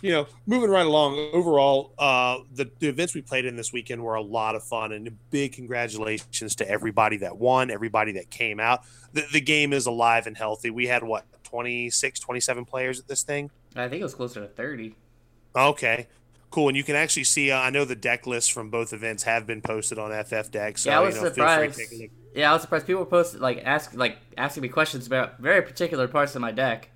[0.00, 1.30] you know, moving right along.
[1.32, 4.92] Overall, uh, the, the events we played in this weekend were a lot of fun,
[4.92, 8.82] and a big congratulations to everybody that won, everybody that came out.
[9.12, 10.70] The, the game is alive and healthy.
[10.70, 13.50] We had what 26, 27 players at this thing.
[13.74, 14.94] I think it was closer to thirty.
[15.56, 16.06] Okay,
[16.50, 16.68] cool.
[16.68, 19.46] And you can actually see, uh, I know the deck lists from both events have
[19.46, 20.78] been posted on FF Deck.
[20.78, 21.80] So, yeah, I was you know, surprised.
[22.34, 22.86] Yeah, I was surprised.
[22.86, 26.90] People posted like ask like asking me questions about very particular parts of my deck,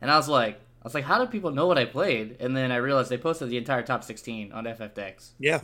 [0.00, 2.36] and I was like, I was like, how do people know what I played?
[2.40, 5.30] And then I realized they posted the entire top 16 on FFDecks.
[5.38, 5.60] Yeah.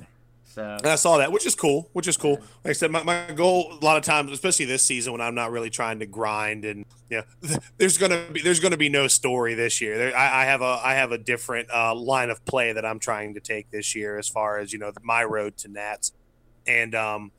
[0.54, 1.90] So And I saw that, which is cool.
[1.94, 2.34] Which is cool.
[2.62, 5.34] Like I said, my, my goal a lot of times, especially this season when I'm
[5.34, 7.22] not really trying to grind and yeah,
[7.76, 9.98] there's gonna be there's gonna be no story this year.
[9.98, 13.00] There, I, I have a I have a different uh, line of play that I'm
[13.00, 16.12] trying to take this year as far as you know my road to Nats,
[16.68, 17.32] and um,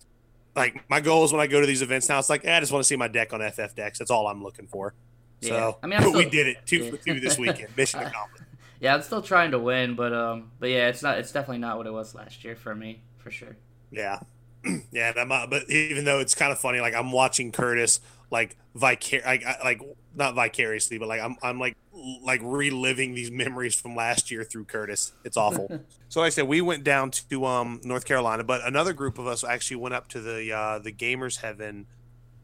[0.56, 2.60] like my goal is when I go to these events now, it's like eh, I
[2.60, 3.98] just want to see my deck on FFDecks.
[3.98, 4.94] That's all I'm looking for.
[5.42, 5.50] Yeah.
[5.50, 6.92] So I mean, I'm we still- did it two Yeah.
[6.92, 7.76] for two this weekend.
[7.78, 8.44] Mission accomplished.
[8.80, 11.18] Yeah, I'm still trying to win, but um, but yeah, it's not.
[11.18, 13.56] It's definitely not what it was last year for me, for sure.
[13.92, 14.20] Yeah,
[14.92, 15.14] yeah.
[15.16, 18.00] uh, but even though it's kind of funny, like I'm watching Curtis
[18.32, 19.82] like vicar like like
[20.16, 21.78] not vicariously, but like I'm I'm like
[22.22, 25.14] like reliving these memories from last year through Curtis.
[25.24, 25.82] It's awful.
[26.10, 29.28] so like I said, we went down to um North Carolina, but another group of
[29.28, 31.88] us actually went up to the uh the Gamers Heaven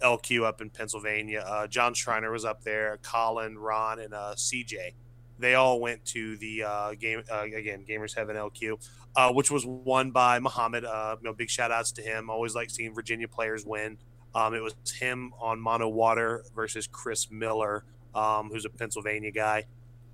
[0.02, 1.44] LQ up in Pennsylvania.
[1.46, 3.00] Uh, John Schreiner was up there.
[3.04, 4.94] Colin, Ron, and uh, CJ.
[5.42, 9.66] They all went to the uh, game uh, again, Gamers Heaven LQ, uh, which was
[9.66, 10.86] won by Muhammad.
[10.86, 12.30] Uh, you know, big shout outs to him.
[12.30, 13.98] Always like seeing Virginia players win.
[14.34, 17.84] Um, it was him on Mono Water versus Chris Miller,
[18.16, 19.66] um, who's a Pennsylvania guy.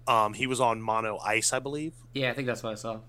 [0.07, 1.93] Um, he was on Mono Ice, I believe.
[2.13, 2.99] Yeah, I think that's what I saw.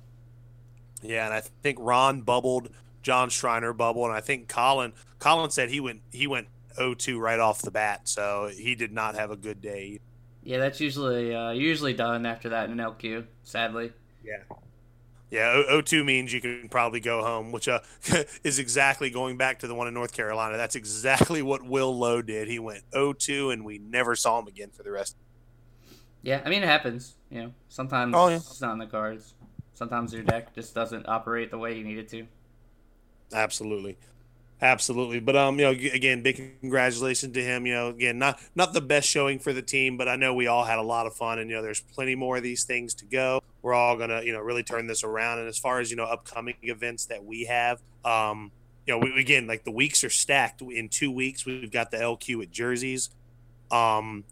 [1.02, 2.70] Yeah, and I think Ron bubbled,
[3.02, 7.38] John Schreiner bubbled, and I think Colin Colin said he went he went 0-2 right
[7.38, 10.00] off the bat, so he did not have a good day.
[10.48, 13.26] Yeah, that's usually uh, usually done after that in an LQ.
[13.42, 13.92] Sadly.
[14.24, 14.44] Yeah.
[15.30, 17.80] Yeah, O- 0-2 means you can probably go home, which uh,
[18.44, 20.56] is exactly going back to the one in North Carolina.
[20.56, 22.48] That's exactly what Will Lowe did.
[22.48, 25.16] He went 0-2, and we never saw him again for the rest.
[26.22, 27.16] Yeah, I mean it happens.
[27.30, 28.36] You know, sometimes Oh, yeah.
[28.36, 29.34] it's not in the cards.
[29.74, 32.26] Sometimes your deck just doesn't operate the way you need it to.
[33.34, 33.98] Absolutely.
[34.60, 35.20] Absolutely.
[35.20, 37.64] But um, you know, again, big congratulations to him.
[37.64, 40.48] You know, again, not not the best showing for the team, but I know we
[40.48, 42.94] all had a lot of fun and you know, there's plenty more of these things
[42.94, 43.40] to go.
[43.62, 45.38] We're all gonna, you know, really turn this around.
[45.38, 48.50] And as far as, you know, upcoming events that we have, um,
[48.86, 50.60] you know, we, again, like the weeks are stacked.
[50.60, 53.10] In two weeks, we've got the LQ at Jerseys.
[53.70, 54.24] Um,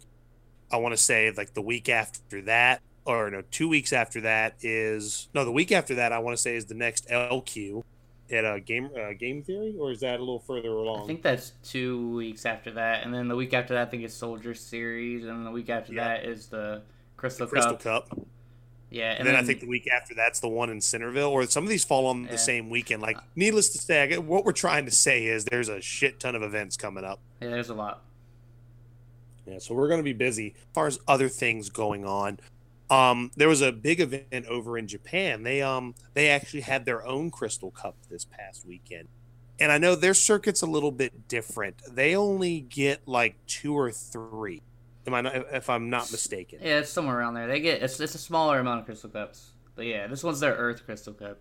[0.73, 4.57] I want to say like the week after that, or no, two weeks after that
[4.61, 7.85] is no, the week after that I want to say is the next LQ
[8.31, 11.05] at a game uh, game theory, or is that a little further along?
[11.05, 14.03] I think that's two weeks after that, and then the week after that, I think
[14.03, 16.05] it's Soldier Series, and the week after Yeah.
[16.09, 16.83] that is the
[17.17, 18.09] Crystal, Crystal Cup.
[18.11, 18.21] Cup.
[18.89, 21.65] Yeah, And, then, I think the week after that's the one in Centerville, or some
[21.65, 22.31] of these fall on Yeah.
[22.33, 23.03] the same weekend.
[23.03, 26.43] Like, needless to say, what we're trying to say is there's a shit ton of
[26.43, 27.19] events coming up.
[27.41, 28.03] yeah, there's a lot.
[29.45, 30.55] Yeah, so we're going to be busy.
[30.57, 32.39] As far as other things going on,
[32.91, 35.43] um, there was a big event over in Japan.
[35.43, 39.09] They um they actually had their own Crystal Cup this past weekend,
[39.59, 41.77] and I know their circuit's a little bit different.
[41.91, 44.63] They only get like two or three.
[45.07, 46.59] Am I not, if I'm not mistaken?
[46.63, 47.47] Yeah, it's somewhere around there.
[47.47, 50.55] They get it's, it's a smaller amount of Crystal Cups, but yeah, this one's their
[50.55, 51.39] Earth Crystal Cup.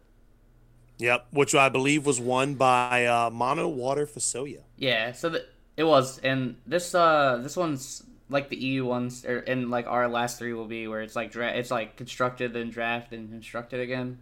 [0.97, 4.61] Yep, which I believe was won by uh, Mono Water Fusoya.
[4.77, 5.35] Yeah, so
[5.75, 10.07] it was, and this uh this one's like the EU ones, or and like our
[10.07, 13.79] last three will be where it's like dra- it's like constructed then draft and constructed
[13.79, 14.19] again.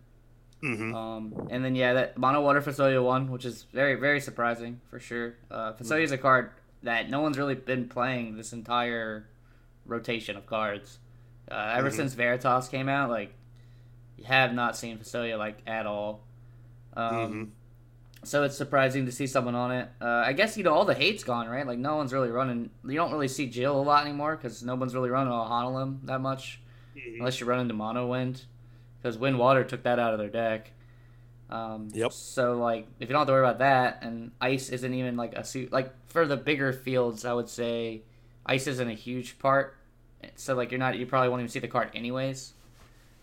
[0.61, 0.95] Mm-hmm.
[0.95, 4.99] Um, and then yeah, that Mono Water Fusoya one, which is very very surprising for
[4.99, 5.35] sure.
[5.51, 6.51] Uh, is a card
[6.83, 9.27] that no one's really been playing this entire
[9.85, 10.99] rotation of cards.
[11.51, 11.93] Uh, ever Mhm.
[11.95, 13.33] since Veritas came out, like
[14.17, 16.21] you have not seen Fusoya like at all.
[16.95, 17.49] Um, Mhm.
[18.25, 19.89] So it's surprising to see someone on it.
[20.01, 21.65] Uh, I guess you know all the hate's gone, right?
[21.67, 22.69] Like no one's really running.
[22.86, 25.99] You don't really see Jill a lot anymore because no one's really running a Honolem
[26.05, 26.59] that much
[26.95, 27.19] Mhm.
[27.19, 28.43] unless you run into mono wind
[29.01, 30.71] because wind water took that out of their deck
[31.49, 32.12] um, Yep.
[32.12, 35.33] so like if you don't have to worry about that and ice isn't even like
[35.33, 38.03] a suit like for the bigger fields i would say
[38.45, 39.75] ice isn't a huge part
[40.36, 42.53] so like you're not you probably won't even see the card anyways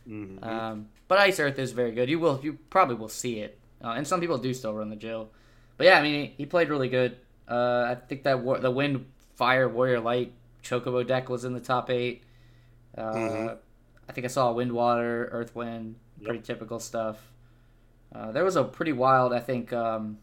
[0.08, 0.44] Mhm.
[0.44, 3.88] um, but ice earth is very good you will you probably will see it uh,
[3.96, 5.30] and some people do still run the jill
[5.76, 7.16] but yeah i mean he, he played really good
[7.48, 9.04] uh, i think that war- the wind
[9.36, 12.22] fire warrior light chocobo deck was in the top eight
[12.98, 13.56] uh, Mhm.
[14.08, 17.16] I think I saw Wind Water, Earth Wind, pretty typical stuff.
[18.12, 20.18] Uh, there was a pretty wild, I think, um,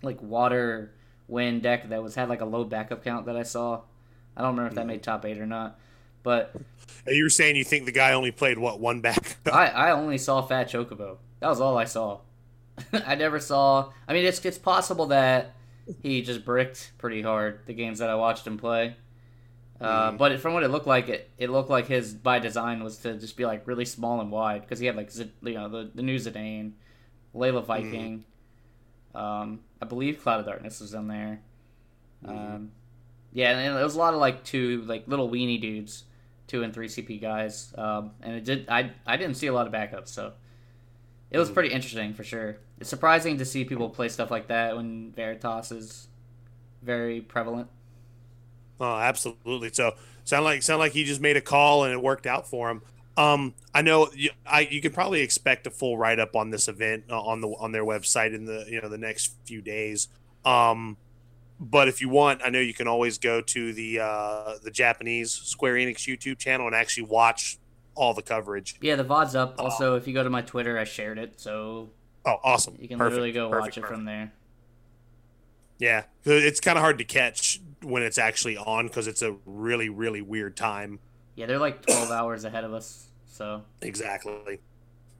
[0.00, 0.92] like water
[1.26, 3.80] wind deck that was had like a low backup count that I saw.
[4.36, 4.86] I don't remember if that Mhm.
[4.88, 5.76] made top eight or not,
[6.22, 6.52] but
[7.08, 9.38] You were saying you think the guy only played what one back?
[9.52, 11.16] I, I only saw Fat Chocobo.
[11.40, 12.20] That was all I saw.
[13.06, 13.92] I never saw.
[14.08, 15.54] I mean, it's it's possible that
[16.02, 18.96] he just bricked pretty hard the games that I watched him play.
[19.80, 20.18] Uh, Mhm.
[20.18, 23.14] But from what it looked like, it, it looked like his by design was to
[23.18, 25.90] just be like really small and wide because he had like Z- you know the
[25.94, 26.72] the new Zidane,
[27.34, 28.24] Layla Viking,
[29.14, 31.40] um, I believe Cloud of Darkness was in there.
[32.24, 32.30] Mhm.
[32.30, 32.70] Um,
[33.32, 36.04] yeah, and there was a lot of like two like little weenie dudes
[36.46, 38.68] two and three CP guys, um, and it did.
[38.68, 40.32] I I didn't see a lot of backups, so
[41.30, 42.58] it was pretty interesting for sure.
[42.80, 46.08] It's surprising to see people play stuff like that when Veritas is
[46.82, 47.68] very prevalent.
[48.80, 49.70] Oh, absolutely.
[49.72, 52.70] So sound like sound like he just made a call and it worked out for
[52.70, 52.82] him.
[53.16, 56.68] Um, I know you, I you could probably expect a full write up on this
[56.68, 60.08] event uh, on the on their website in the you know the next few days.
[60.44, 60.96] Um,
[61.60, 65.30] but if you want, I know you can always go to the uh, the Japanese
[65.32, 67.58] Square Enix YouTube channel and actually watch
[67.94, 68.76] all the coverage.
[68.80, 69.56] Yeah, the VOD's up.
[69.58, 71.90] Also, if you go to my Twitter, I shared it, so
[72.24, 72.76] Oh, awesome!
[72.78, 74.32] you can Perfect, literally go perfect, watch it from there.
[75.78, 79.88] Yeah, it's kind of hard to catch when it's actually on because it's a really
[79.88, 80.98] really weird time.
[81.36, 84.60] Yeah, they're like 12 hours ahead of us, so Exactly.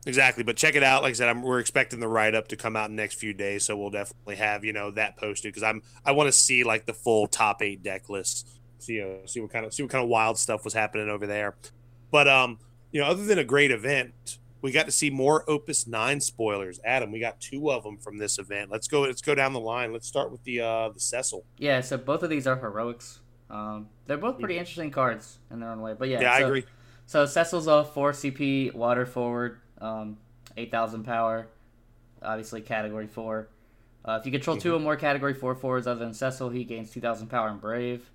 [0.07, 0.45] Exactly.
[0.45, 1.03] But check it out.
[1.03, 3.15] Like I said, I'm, we're expecting the write up to come out in the next
[3.15, 6.33] few days, so we'll definitely have you know that posted because I'm I want to
[6.33, 8.49] see like the full top eight deck list.
[8.79, 11.27] See uh, see what kind of see what kind of wild stuff was happening over
[11.27, 11.55] there.
[12.11, 12.59] But um,
[12.93, 16.81] you know, other than a great event, we got to see more Opus Nine spoilers.
[16.85, 18.71] Adam, we got two of them from this event.
[18.71, 19.03] Let's go.
[19.03, 19.93] Let's go down the line.
[19.93, 21.45] Let's start with the uh the Cecil.
[21.59, 21.81] yeah.
[21.81, 23.21] So both of these are heroics.
[23.49, 25.95] Um, they're both pretty interesting cards in their own way.
[25.99, 26.23] But yeah, Mm-hmm.
[26.23, 26.65] Yeah, I so- agree.
[27.07, 30.17] So Cecil's a 4 CP water forward, um,
[30.57, 31.49] 8,000 power,
[32.23, 33.49] obviously category 4.
[34.05, 36.93] Uh, if you control two or more category 4 forwards other than Cecil, he gains
[36.93, 38.09] 2,000 power and brave.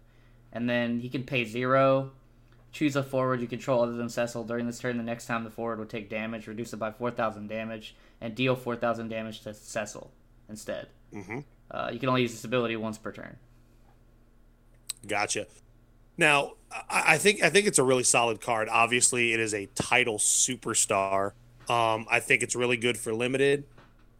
[0.53, 2.11] And then he can pay 0,
[2.75, 4.43] choose a forward you control other than Cecil.
[4.43, 7.47] During this turn, the next time the forward would take damage, reduce it by 4,000
[7.47, 10.11] damage, and deal 4,000 damage to Cecil
[10.49, 10.89] instead.
[11.13, 11.39] hmm
[11.71, 13.37] Uh, you can only use this ability once per turn.
[15.07, 15.47] Gotcha.
[16.17, 18.67] Now, I I think I think it's a really solid card.
[18.69, 21.31] Obviously, it is a title superstar.
[21.69, 23.63] Um, I think it's really good for limited.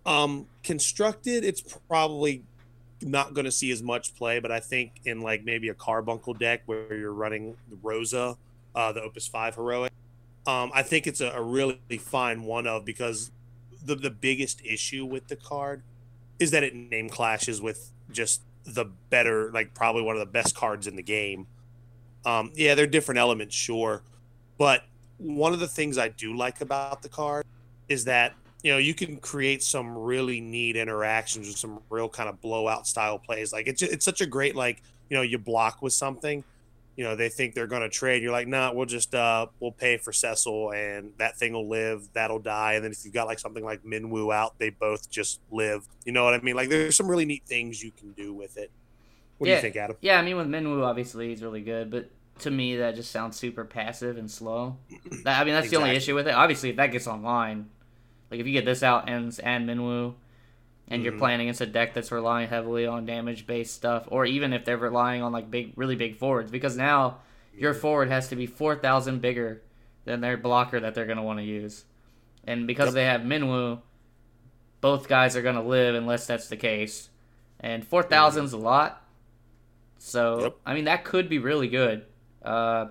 [0.05, 2.43] Um, constructed, it's probably
[3.01, 6.33] not going to see as much play, but I think in like maybe a carbuncle
[6.33, 8.37] deck where you're running the Rosa,
[8.73, 9.91] uh, the Opus Five heroic,
[10.47, 13.31] um, I think it's a, a really fine one of because
[13.83, 15.83] the the biggest issue with the card
[16.39, 20.55] is that it name clashes with just the better, like probably one of the best
[20.55, 21.47] cards in the game.
[22.25, 24.01] Um, yeah, they're different elements, sure,
[24.57, 24.83] but
[25.17, 27.45] one of the things I do like about the card
[27.87, 28.33] is that
[28.65, 32.87] you know you can create some really neat interactions with some real kind of blowout
[32.87, 33.53] style plays.
[33.53, 36.43] Like it's it's such a great like you know you block with something,
[36.95, 38.23] you know they think they're going to trade.
[38.23, 42.09] You're like, nah, we'll just uh we'll pay for Cecil and that thing will live,
[42.13, 42.73] that'll die.
[42.73, 45.87] And then if you've got like something like Minwu out, they both just live.
[46.03, 46.55] You know what I mean?
[46.55, 48.71] Like there's some really neat things you can do with it.
[49.37, 49.95] What do you think, Adam?
[50.01, 53.37] Yeah, I mean with Minwu, obviously he's really good, but to me that just sounds
[53.37, 54.77] super passive and slow.
[55.23, 56.33] That, I mean that's the only issue with it.
[56.33, 57.69] Obviously, if that gets online,
[58.35, 60.13] like if you get this out and and Minwu,
[60.89, 61.19] and you're Mhm.
[61.19, 64.77] playing against a deck that's relying heavily on damage based stuff, or even if they're
[64.77, 67.19] relying on like big, really big forwards, because now
[67.57, 69.61] your forward has to be four thousand bigger
[70.03, 71.85] than their blocker that they're gonna want to use,
[72.45, 72.93] and because Yep.
[72.95, 73.79] they have Minwu,
[74.81, 77.09] both guys are gonna live unless that's the case,
[77.61, 79.01] and four thousand's a lot.
[79.97, 80.57] So Yep.
[80.65, 82.05] I mean that could be really good.
[82.43, 82.87] Uh,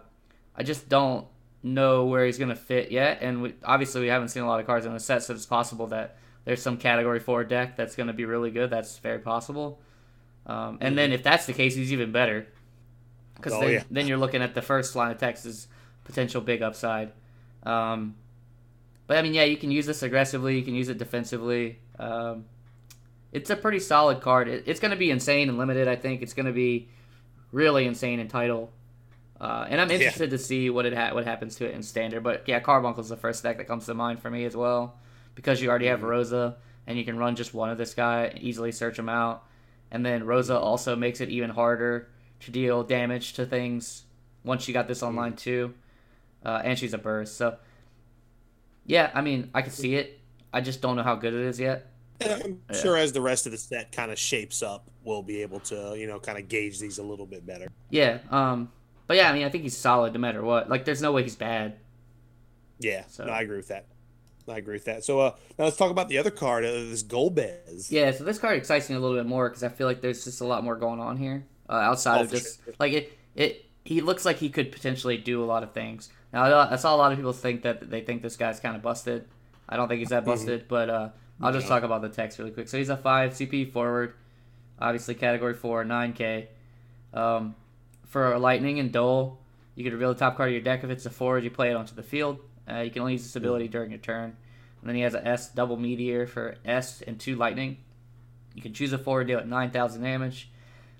[0.57, 1.27] I just don't
[1.65, 4.67] know where he's gonna fit yet, and we, obviously we haven't seen a lot of
[4.67, 8.13] cards in the set, so it's possible that there's some category four deck that's gonna
[8.13, 8.71] be really good.
[8.71, 9.81] That's very possible.
[10.47, 12.47] Um, and then if that's the case, he's even better.
[13.35, 13.83] Because Oh, then, yeah.
[13.91, 15.67] then you're looking at the first line of text as
[16.05, 17.13] potential big upside.
[17.65, 18.15] Um,
[19.07, 20.57] but I mean, yeah, you can use this aggressively.
[20.59, 21.79] You can use it defensively.
[21.99, 22.45] Um,
[23.33, 24.49] it's a pretty solid card.
[24.49, 25.89] It, it's going to be insane and limited.
[25.89, 26.89] I think it's going to be
[27.53, 28.71] really insane in title.
[29.41, 29.97] Uh, and I'm Yeah.
[29.97, 32.23] interested to see what it ha- what happens to it in standard.
[32.23, 34.97] But yeah, Carbuncle's the first deck that comes to mind for me as well,
[35.35, 36.09] because you already have Mhm.
[36.09, 39.45] Rosa and you can run just one of this guy, easily search him out,
[39.91, 42.09] and then Rosa also makes it even harder
[42.41, 44.05] to deal damage to things
[44.45, 45.75] once you got this online too,
[46.45, 47.37] uh, and she's a burst.
[47.37, 47.57] So
[48.87, 50.21] yeah, I mean I can see it.
[50.53, 51.91] I just don't know how good it is yet.
[52.21, 52.77] And I'm Yeah.
[52.81, 55.95] sure as the rest of the set kind of shapes up, we'll be able to,
[55.99, 57.67] you know, kind of gauge these a little bit better.
[57.91, 58.19] Yeah.
[58.31, 58.71] Um.
[59.07, 60.69] But yeah, I mean I think he's solid no matter what.
[60.69, 61.77] Like there's no way he's bad.
[62.79, 63.87] Yeah, So- no, I agree with that.
[64.47, 65.05] I agree with that.
[65.05, 67.91] So uh, now let's talk about the other card, uh, this Golbez.
[67.91, 70.23] Yeah, so this card excites me a little bit more because I feel like there's
[70.25, 72.75] just a lot more going on here uh, outside Oh, of just sure.
[72.79, 73.19] like it.
[73.35, 76.11] It he looks like he could potentially do a lot of things.
[76.33, 78.83] Now I, saw a lot of people think that they think this guy's kind of
[78.83, 79.27] busted.
[79.69, 81.09] I don't think he's that busted, but uh,
[81.41, 81.75] I'll just No.
[81.77, 82.69] talk about the text really quick.
[82.69, 84.15] So he's a five CP forward,
[84.79, 86.49] obviously category four, nine K.
[87.15, 87.55] Um,
[88.15, 89.41] for lightning and dole,
[89.75, 91.43] you can reveal the top card of your deck if it's a forward.
[91.43, 92.39] You play it onto the field.
[92.71, 94.37] Uh, you can only use this ability during your turn.
[94.81, 97.79] And then he has a S double meteor for S and two lightning.
[98.55, 100.49] You can choose a forward, deal at 9,000 damage.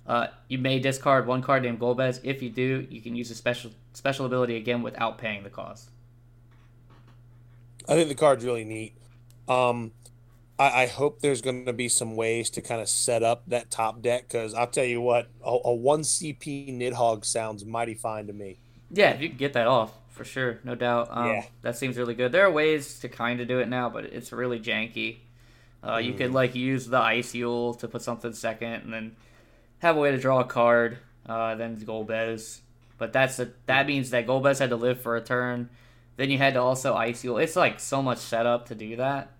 [0.05, 2.19] Uh, you may discard one card named Golbez.
[2.25, 5.91] If you do, you can use a special special ability again without paying the cost.
[7.89, 8.93] I think the card's really neat.
[9.47, 9.93] Um,
[10.59, 13.71] I, I hope there's going to be some ways to kind of set up that
[13.71, 18.27] top deck because I'll tell you what, a, a one CP Nidhogg sounds mighty fine
[18.29, 18.59] to me.
[18.91, 21.09] Yeah, if you can get that off, for sure, no doubt.
[21.11, 21.45] Um, yeah.
[21.63, 22.31] That seems really good.
[22.31, 25.19] There are ways to kind of do it now, but it's really janky.
[25.83, 26.05] Uh, mm.
[26.05, 26.35] You could mm.
[26.35, 29.17] like use the Iceul to put something second, and then
[29.79, 30.99] have a way to draw a card.
[31.27, 32.61] Uh, then Golbez,
[32.99, 35.71] but that's a, that means that Golbez had to live for a turn.
[36.17, 37.43] Then you had to also Iceul.
[37.43, 39.34] It's like so much setup to do that.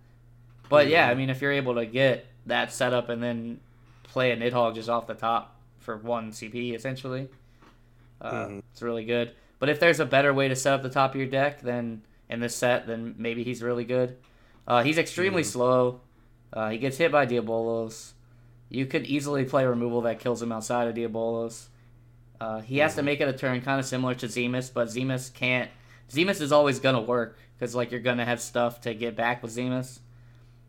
[0.69, 3.59] But yeah, I mean, if you're able to get that setup and then
[4.03, 7.29] play a Nidhogg just off the top for one CP, essentially,
[8.21, 8.59] uh, mm-hmm.
[8.71, 9.33] it's really good.
[9.59, 12.01] But if there's a better way to set up the top of your deck than
[12.29, 14.17] in this set, then maybe he's really good.
[14.67, 15.51] Uh, he's extremely mm-hmm.
[15.51, 16.01] slow.
[16.51, 18.11] Uh, he gets hit by Diabolos.
[18.69, 21.67] You could easily play removal that kills him outside of Diabolos.
[22.39, 22.99] Uh, he has mm-hmm.
[22.99, 25.69] to make it a turn kind of similar to Zemus, but Zemus can't.
[26.09, 29.55] Zemus is always gonna work because like you're gonna have stuff to get back with
[29.55, 29.99] Zemus.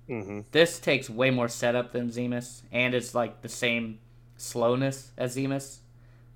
[0.08, 0.40] Mm-hmm.
[0.52, 3.98] This takes way more setup than Zemus, and it's like the same
[4.36, 5.78] slowness as Zemus.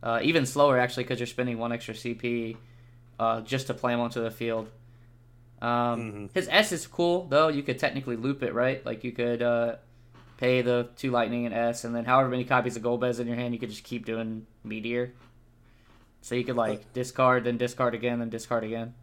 [0.02, 2.56] Uh, even slower actually because you're spending one extra CP
[3.18, 4.68] uh, just to play him onto the field.
[5.60, 6.26] Um, mm-hmm.
[6.32, 7.48] His S is cool though.
[7.48, 8.84] You could technically loop it, right?
[8.84, 9.76] Like you could uh,
[10.38, 13.36] pay the two lightning and S, and then however many copies of Golbez in your
[13.36, 15.12] hand, you could just keep doing Meteor.
[16.22, 18.94] So you could like discard, then discard again, then discard again.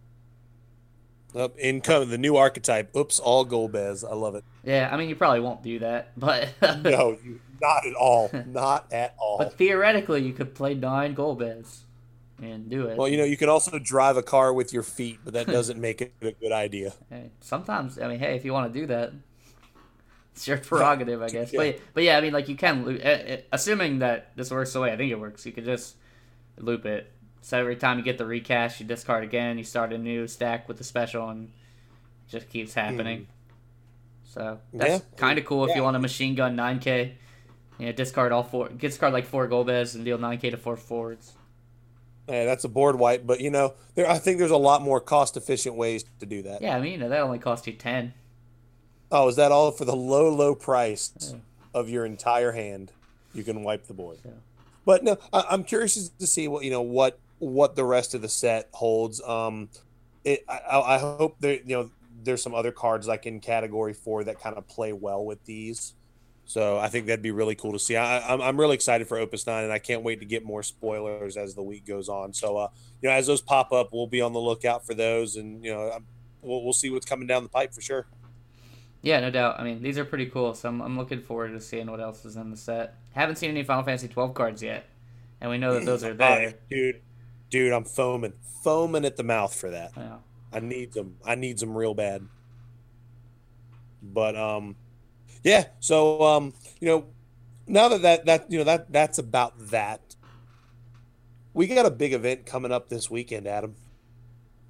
[1.38, 2.96] Up income the new archetype.
[2.96, 4.04] Oops, all Golbez.
[4.10, 4.44] I love it.
[4.64, 7.18] Yeah, I mean you probably won't do that, but no,
[7.62, 8.30] not at all.
[8.48, 9.38] Not at all.
[9.38, 11.80] But theoretically, you could play nine Golbez
[12.42, 12.98] and do it.
[12.98, 15.80] Well, you know, you can also drive a car with your feet, but that doesn't
[15.80, 16.94] make it a good idea.
[17.10, 19.14] Hey, sometimes, I mean, hey, if you want to do that,
[20.36, 21.52] it's your prerogative, I guess.
[21.52, 21.58] yeah.
[21.58, 24.82] But but yeah, I mean, like you can, eh, eh, assuming that this works the
[24.82, 25.96] way I think it works, you could just
[26.58, 27.12] loop it.
[27.42, 30.68] So every time you get the recast, you discard again, you start a new stack
[30.68, 33.22] with the special, and it just keeps happening.
[33.22, 33.26] Mm.
[34.26, 35.00] So that's yeah.
[35.16, 35.78] kind of cool if yeah.
[35.78, 37.14] you want a machine gun 9K.
[37.80, 41.34] You know, discard all four, discard like four Golbez and deal 9K to four forwards.
[42.28, 45.00] Yeah, that's a board wipe, but you know, there I think there's a lot more
[45.00, 46.62] cost efficient ways to do that.
[46.62, 48.14] Yeah, I mean, you know, that only costs you ten.
[49.12, 51.38] Oh, is that all for the low, low price yeah.
[51.74, 52.92] of your entire hand?
[53.34, 54.18] You can wipe the board.
[54.26, 54.32] Yeah.
[54.86, 58.22] But no, I, am curious to see what you know what what the rest of
[58.22, 59.22] the set holds.
[59.22, 59.70] Um,
[60.24, 61.92] it, I, I hope there you know
[62.24, 65.94] there's some other cards like in category four that kind of play well with these.
[66.46, 67.98] So I think that'd be really cool to see.
[67.98, 70.46] I, am I'm, I'm really excited for Opus Nine, and I can't wait to get
[70.46, 72.34] more spoilers as the week goes on.
[72.34, 72.70] So uh,
[73.02, 75.74] you know, as those pop up, we'll be on the lookout for those, and you
[75.74, 76.00] know,
[76.42, 78.08] we'll we'll see what's coming down the pipe for sure.
[79.02, 79.60] Yeah, no doubt.
[79.60, 82.26] I mean, these are pretty cool, so I'm, I'm looking forward to seeing what else
[82.26, 82.96] is in the set.
[83.14, 84.86] Haven't seen any Final Fantasy 12 cards yet,
[85.40, 86.56] and we know that those are there.
[86.70, 87.02] dude,
[87.50, 88.34] dude, I'm foaming,
[88.64, 89.92] foaming at the mouth for that.
[89.96, 90.18] Yeah.
[90.52, 91.18] I need them.
[91.26, 92.28] I need them real bad.
[94.02, 94.76] But um,
[95.44, 95.66] yeah.
[95.80, 97.06] So um, you know,
[97.66, 100.02] now that that that you know that that's about that.
[101.54, 103.76] We got a big event coming up this weekend, Adam.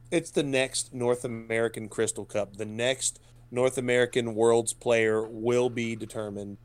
[0.09, 2.55] It's the next North American Crystal Cup.
[2.55, 3.19] The next
[3.51, 6.57] North American Worlds player will be determined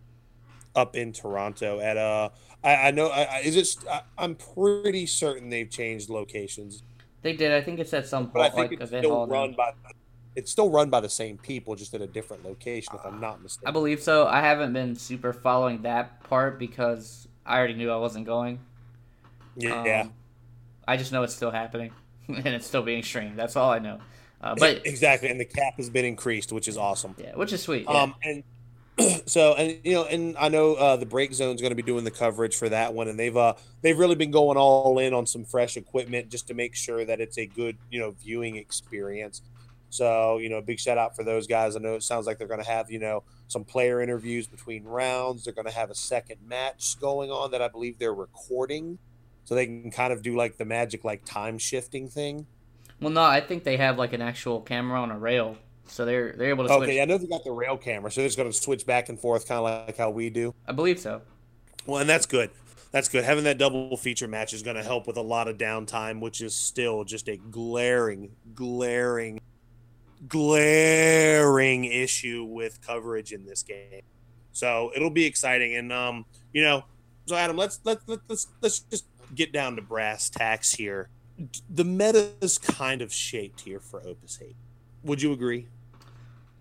[0.75, 2.31] up in Toronto at uh
[2.64, 6.83] I, I know I, is it I, am pretty certain they've changed locations.
[7.23, 7.53] They did.
[7.53, 8.35] I think it's at some point.
[8.35, 9.73] But I think like it's still run by
[10.35, 13.43] it's still run by the same people, just at a different location, if I'm not
[13.43, 13.68] mistaken.
[13.68, 14.27] I believe so.
[14.27, 18.59] I haven't been super following that part because I already knew I wasn't going.
[19.57, 20.03] Yeah.
[20.03, 20.12] Um,
[20.89, 21.93] I just know it's still happening
[22.29, 23.39] and it's still being streamed.
[23.39, 23.99] That's all I know.
[24.41, 27.14] Uh, but exactly, and the cap has been increased, which is awesome.
[27.16, 27.87] Yeah, which is sweet.
[27.89, 28.03] Yeah.
[28.03, 28.43] Um, and
[29.26, 32.05] so and you know, and I know uh, the break zone's going to be doing
[32.05, 35.26] the coverage for that one, and they've uh they've really been going all in on
[35.26, 39.43] some fresh equipment just to make sure that it's a good you know viewing experience.
[39.93, 41.76] So, you know, big shout out for those guys.
[41.76, 44.84] I know it sounds like they're going to have, you know, some player interviews between
[44.84, 45.45] rounds.
[45.45, 48.99] They're going to have a second match going on that I believe they're recording.
[49.45, 52.47] So they can kind of do like the magic, like time shifting thing.
[53.03, 55.59] Well, no, I think they have like an actual camera on a rail.
[55.87, 56.89] So they're they're able to switch.
[56.89, 59.09] Okay, I know they got the rail camera, so they're just going to switch back
[59.09, 60.55] and forth, kind of like how we do.
[60.66, 61.22] I believe so.
[61.87, 62.51] Well, and that's good.
[62.93, 63.24] That's good.
[63.24, 66.41] Having that double feature match is going to help with a lot of downtime, which
[66.41, 69.41] is still just a glaring, glaring
[70.28, 74.03] glaring issue with coverage in this game.
[74.53, 76.85] So it'll be exciting, and um, you know,
[77.26, 81.09] so Adam, let's let's let's let's just get down to brass tacks here.
[81.70, 84.57] The meta is kind of shaped here for Opus Eight.
[85.05, 85.66] Would you agree?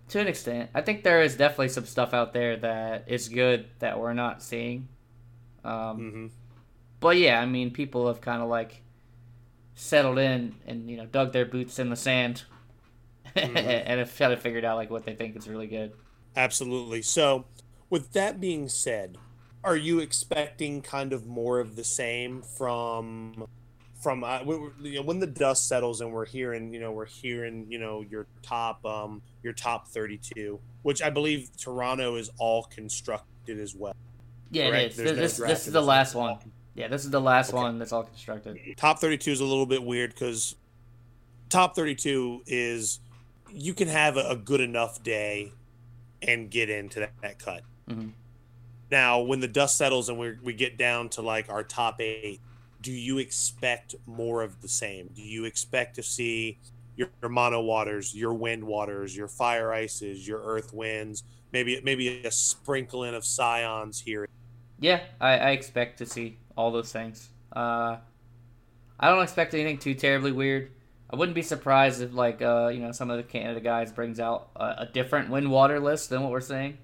[0.08, 3.66] To an extent, I think there is definitely some stuff out there that is good
[3.78, 4.88] that we're not seeing.
[5.64, 6.26] Um, mm-hmm.
[7.00, 8.82] but yeah, I mean, people have kind of like
[9.74, 12.42] settled in and you know dug their boots in the sand
[13.34, 13.56] mm-hmm.
[13.56, 15.92] and have kind of figured out like what they think is really good.
[16.36, 17.02] Absolutely.
[17.02, 17.46] So,
[17.90, 19.18] with that being said,
[19.64, 23.46] are you expecting kind of more of the same from
[24.02, 28.02] from uh, when the dust settles and we're hearing you know we're hearing you know
[28.02, 33.94] your top um your top 32 which i believe toronto is all constructed as well
[34.50, 34.96] yeah it is.
[34.96, 36.36] this, no this is the last one
[36.74, 37.62] yeah this is the last okay.
[37.62, 40.56] one that's all constructed top 32 is a little bit weird because
[41.48, 42.98] top 32 is
[43.52, 45.52] you can have a, a good enough day
[46.22, 48.08] and get into that, that cut mm-hmm.
[48.90, 52.40] now when the dust settles and we we get down to like our top eight
[52.82, 55.08] do you expect more of the same?
[55.14, 56.58] Do you expect to see
[56.96, 61.22] your, your mono waters, your wind waters, your fire ices, your earth winds,
[61.52, 64.28] maybe maybe a sprinkling of scions here?
[64.80, 67.28] Yeah, I, I expect to see all those things.
[67.54, 67.98] Uh,
[68.98, 70.72] I don't expect anything too terribly weird.
[71.10, 74.18] I wouldn't be surprised if like uh, you know some of the Canada guys brings
[74.18, 76.78] out a, a different wind water list than what we're seeing.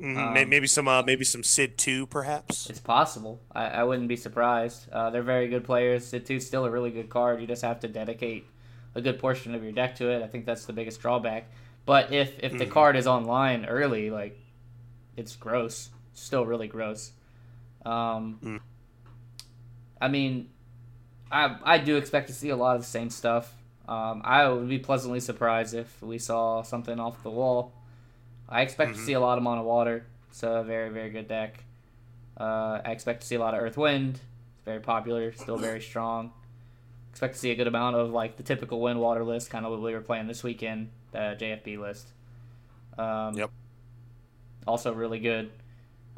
[0.00, 0.18] Mm-hmm.
[0.18, 2.70] Um, maybe some, uh, maybe some Cid two, perhaps.
[2.70, 3.40] It's possible.
[3.52, 4.90] I, I wouldn't be surprised.
[4.90, 6.06] Uh, they're very good players.
[6.06, 7.40] Cid two's still a really good card.
[7.40, 8.46] You just have to dedicate
[8.94, 10.22] a good portion of your deck to it.
[10.22, 11.50] I think that's the biggest drawback.
[11.84, 12.72] But if if the mm-hmm.
[12.72, 14.38] card is online early, like,
[15.16, 15.90] it's gross.
[16.12, 17.12] still really gross.
[17.84, 18.60] Um, mm.
[20.00, 20.50] I mean,
[21.30, 23.54] I I do expect to see a lot of the same stuff.
[23.88, 27.72] Um, I would be pleasantly surprised if we saw something off the wall.
[28.50, 29.00] I expect mm-hmm.
[29.00, 30.06] to see a lot of Mono Water.
[30.30, 31.62] It's a very, very good deck.
[32.36, 34.20] Uh, I expect to see a lot of Earth Wind.
[34.56, 36.32] It's very popular, still very strong.
[37.10, 39.72] Expect to see a good amount of like the typical Wind Water list, kind of
[39.72, 42.08] what we were playing this weekend, the JFB list.
[42.98, 43.50] Um, yep.
[44.66, 45.50] Also really good.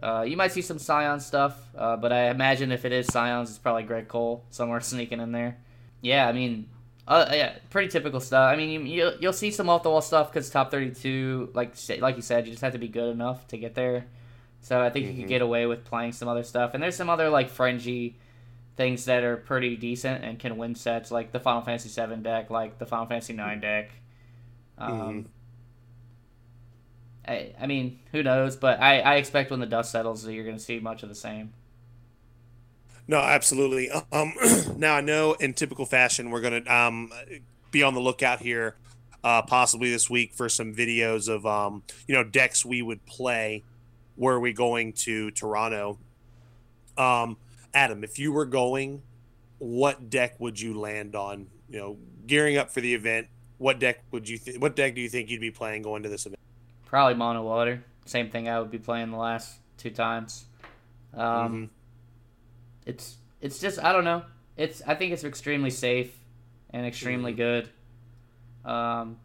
[0.02, 3.50] Uh, you might see some Scion stuff, uh, but I imagine if it is Scions,
[3.50, 5.58] it's probably Greg Cole somewhere sneaking in there.
[6.00, 6.68] Yeah, I mean,
[7.06, 8.52] uh, yeah, pretty typical stuff.
[8.52, 11.50] I mean, you, will you'll see some off the wall stuff because top thirty two,
[11.54, 14.06] like like you said, you just have to be good enough to get there.
[14.60, 15.10] So I think mm-hmm.
[15.10, 15.28] you could mm-hmm.
[15.28, 18.16] get away with playing some other stuff, and there's some other like fringy
[18.76, 22.50] things that are pretty decent and can win sets, like the Final Fantasy seven deck,
[22.50, 23.90] like the Final Fantasy nine deck.
[24.78, 25.20] Um, mm-hmm.
[27.26, 28.56] I, I mean, who knows?
[28.56, 31.08] But I, I expect when the dust settles that you're going to see much of
[31.08, 31.52] the same.
[33.06, 33.90] No, absolutely.
[34.12, 34.34] Um,
[34.76, 37.10] now I know in typical fashion we're gonna um,
[37.70, 38.76] be on the lookout here,
[39.24, 43.62] uh, possibly this week for some videos of um, you know decks we would play.
[44.16, 45.98] Were we going to Toronto?
[46.98, 47.38] Um,
[47.72, 49.02] Adam, if you were going,
[49.58, 51.46] what deck would you land on?
[51.70, 51.96] You know,
[52.26, 54.36] gearing up for the event, what deck would you?
[54.36, 56.40] Th- what deck do you think you'd be playing going to this event?
[56.84, 57.82] Probably mono water.
[58.04, 60.44] Same thing I would be playing the last two times.
[61.14, 61.64] Um, mm-hmm
[62.86, 64.22] it's it's just I don't know.
[64.56, 66.16] It's I think it's extremely safe
[66.70, 67.68] and extremely mm-hmm.
[68.64, 68.70] good.
[68.70, 69.18] Um,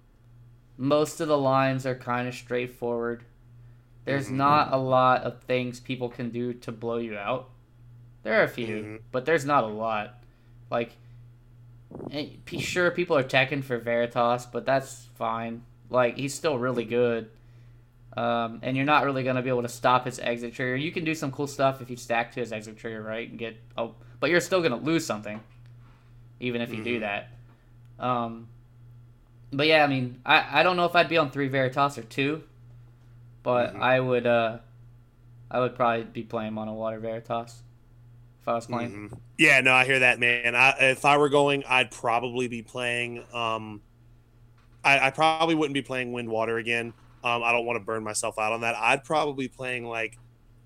[0.78, 3.24] most of the lines are kind of straightforward.
[4.06, 4.38] There's mm-hmm.
[4.38, 7.50] not a lot of things people can do to blow you out.
[8.24, 8.96] There are a few, mm-hmm.
[9.12, 10.22] but there's not a lot.
[10.70, 10.92] Like,
[12.12, 12.28] eh,
[12.60, 15.64] sure, people are teching for Veritas, but that's fine.
[15.90, 17.30] Like, he's still really good.
[18.18, 20.76] Um, and you're not really going to be able to stop his exit trigger.
[20.76, 23.30] You can do some cool stuff if you stack to his exit trigger, right?
[23.30, 25.40] And get oh, but you're still going to lose something,
[26.40, 26.84] even if you mm-hmm.
[26.84, 27.30] do that.
[28.00, 28.48] Um,
[29.54, 32.02] but yeah, I mean, I, I don't know if I'd be on three Veritas or
[32.02, 32.42] two,
[33.44, 33.84] but mm-hmm.
[33.84, 34.58] I would uh,
[35.52, 37.62] I would probably be playing on a Water Veritas
[38.42, 38.92] if I was playing.
[38.94, 39.16] Mm-hmm.
[39.38, 40.56] Yeah, no, I hear that, man.
[40.56, 43.24] I, if I were going, I'd probably be playing.
[43.32, 43.84] Um,
[44.84, 46.94] I, I probably wouldn't be playing Wind Water again.
[47.24, 48.76] Um, I don't want to burn myself out on that.
[48.76, 50.18] I'd probably playing like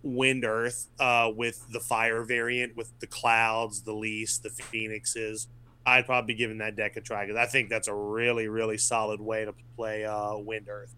[0.03, 5.47] Wind Earth uh, with the Fire variant, with the Clouds, the Lease, the Phoenixes.
[5.85, 8.77] I'd probably be giving that deck a try because I think that's a really, really
[8.77, 10.93] solid way to play uh, Wind Earth.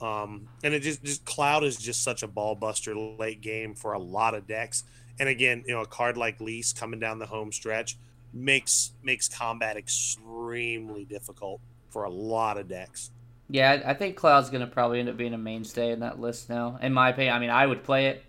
[0.00, 3.92] Um, and it just, just Cloud is just such a ball buster late game for
[3.92, 4.84] a lot of decks.
[5.18, 7.96] And again, you know, a card like Lease coming down the home stretch
[8.32, 13.10] makes makes combat extremely difficult for a lot of decks.
[13.48, 16.78] Yeah, I think Cloud's gonna probably end up being a mainstay in that list now.
[16.82, 18.24] In my opinion, I mean, I would play it.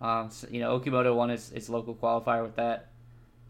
[0.00, 2.90] Um, so, you know, Okimoto won his, his local qualifier with that.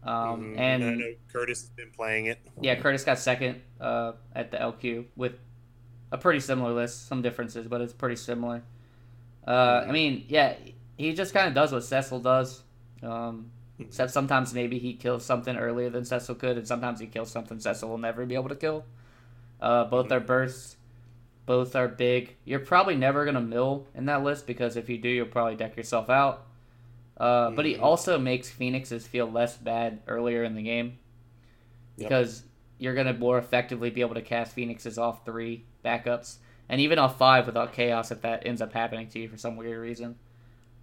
[0.03, 2.39] Um, mm, and Curtis has been playing it.
[2.61, 5.33] Yeah, Curtis got second uh, at the LQ with
[6.11, 7.07] a pretty similar list.
[7.07, 8.63] Some differences, but it's pretty similar.
[9.45, 10.55] Uh, I mean, yeah,
[10.97, 12.61] he just kind of does what Cecil does.
[13.03, 17.31] Um, except sometimes maybe he kills something earlier than Cecil could, and sometimes he kills
[17.31, 18.85] something Cecil will never be able to kill.
[19.59, 20.74] Uh, both their bursts.
[21.45, 22.35] Both are big.
[22.43, 25.55] You're probably never going to mill in that list because if you do, you'll probably
[25.55, 26.45] deck yourself out.
[27.17, 27.55] Uh, mm-hmm.
[27.55, 27.83] But he mm-hmm.
[27.83, 30.97] also makes Phoenixes feel less bad earlier in the game
[31.97, 32.49] because yep.
[32.79, 36.37] you're going to more effectively be able to cast Phoenixes off three backups
[36.67, 39.55] and even off five without chaos if that ends up happening to you for some
[39.55, 40.15] weird reason.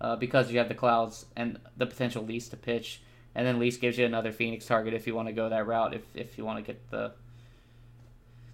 [0.01, 3.01] Uh, because you have the clouds and the potential least to pitch,
[3.37, 5.95] and then least gives you another Phoenix target if you want to go that route.
[5.95, 7.13] If if you want to get the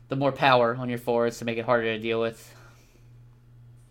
[0.08, 2.54] the more power on your forwards to make it harder to deal with.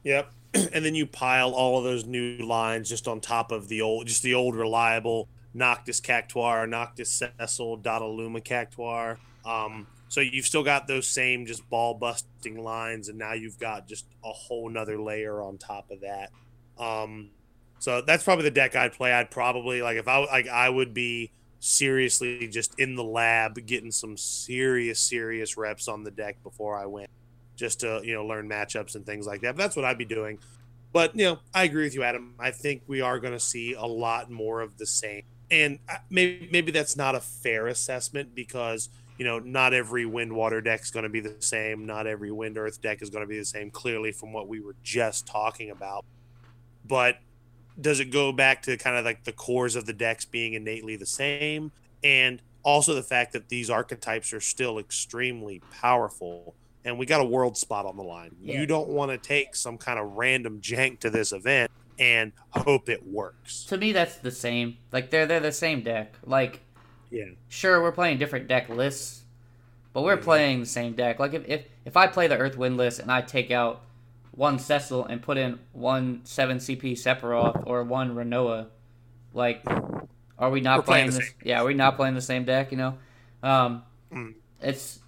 [0.04, 3.82] Yep, and then you pile all of those new lines just on top of the
[3.82, 9.18] old, just the old reliable Noctis Cactuar, Noctis Cecil, Dadaluma Cactuar.
[9.46, 13.88] Um, so you've still got those same just ball busting lines, and now you've got
[13.88, 16.32] just a whole nother layer on top of that.
[16.78, 17.32] Um,
[17.80, 19.12] so that's probably the deck I'd play.
[19.12, 23.92] I'd probably like if I like I would be seriously just in the lab getting
[23.92, 27.10] some serious serious reps on the deck before I went,
[27.56, 29.56] just to you know learn matchups and things like that.
[29.56, 30.40] But that's what I'd be doing.
[30.94, 32.34] But you know, I agree with you, Adam.
[32.40, 35.80] I think we are going to see a lot more of the same, and
[36.10, 40.82] maybe maybe that's not a fair assessment because you know, not every wind water deck
[40.82, 41.86] is going to be the same.
[41.86, 44.60] Not every wind earth deck is going to be the same, clearly, from what we
[44.60, 46.06] were just talking about.
[46.86, 47.18] But
[47.80, 50.96] does it go back to kind of like the cores of the decks being innately
[50.96, 51.72] the same?
[52.04, 56.56] And also the fact that these archetypes are still extremely powerful.
[56.86, 58.36] And we got a world spot on the line.
[58.42, 58.60] Yeah.
[58.60, 62.90] You don't want to take some kind of random jank to this event and hope
[62.90, 63.66] it works.
[63.66, 64.78] To me, that's the same.
[64.92, 66.14] Like they're they're the same deck.
[66.26, 66.62] Like
[67.10, 67.26] yeah.
[67.48, 69.24] Sure, we're playing different deck lists,
[69.94, 71.20] but we're playing the same deck.
[71.20, 73.82] Like if, if if I play the Earth Wind list and I take out
[74.38, 78.68] one Cecil and put in one seven CP Sephiroth or one Rinoa,
[79.34, 79.66] like
[80.40, 81.34] are we not playing, playing this?
[81.44, 82.72] Yeah, are we not playing the same deck?
[82.72, 82.98] You know,
[83.42, 83.84] um,
[84.14, 84.36] mm.
[84.62, 85.00] it's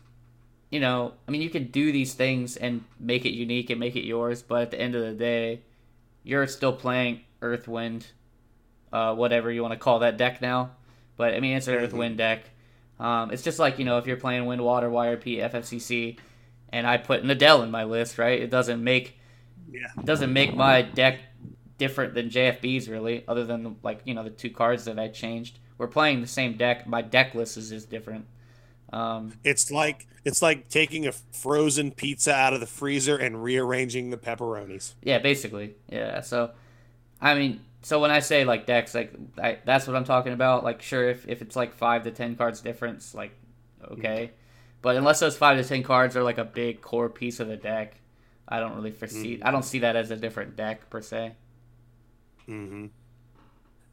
[0.71, 3.95] you know, I mean, you can do these things and make it unique and make
[3.95, 5.61] it yours, but at the end of the day,
[6.23, 8.07] you're still playing Earth Wind,
[8.91, 10.71] uh, whatever you want to call that deck now.
[11.17, 12.49] But I mean, it's an Earth Wind deck.
[12.99, 16.17] Um, it's just like you know, if you're playing Wind, Water, YRP, FFCC,
[16.69, 18.41] and I put Nadell in my list, right?
[18.41, 19.18] It doesn't make
[19.71, 19.87] yeah.
[19.97, 21.19] it doesn't make my deck
[21.77, 25.59] different than JFB's really, other than like you know the two cards that I changed.
[25.77, 26.85] We're playing the same deck.
[26.87, 28.25] My deck list is just different.
[28.91, 34.09] Um, it's like it's like taking a frozen pizza out of the freezer and rearranging
[34.09, 34.93] the pepperonis.
[35.01, 35.75] Yeah, basically.
[35.87, 36.21] Yeah.
[36.21, 36.51] So,
[37.21, 40.63] I mean, so when I say like decks, like I, that's what I'm talking about.
[40.63, 43.31] Like, sure, if, if it's like five to ten cards difference, like
[43.91, 44.31] okay,
[44.81, 47.57] but unless those five to ten cards are like a big core piece of the
[47.57, 47.95] deck,
[48.49, 49.35] I don't really foresee.
[49.35, 49.47] Mm-hmm.
[49.47, 51.33] I don't see that as a different deck per se.
[52.45, 52.87] Hmm.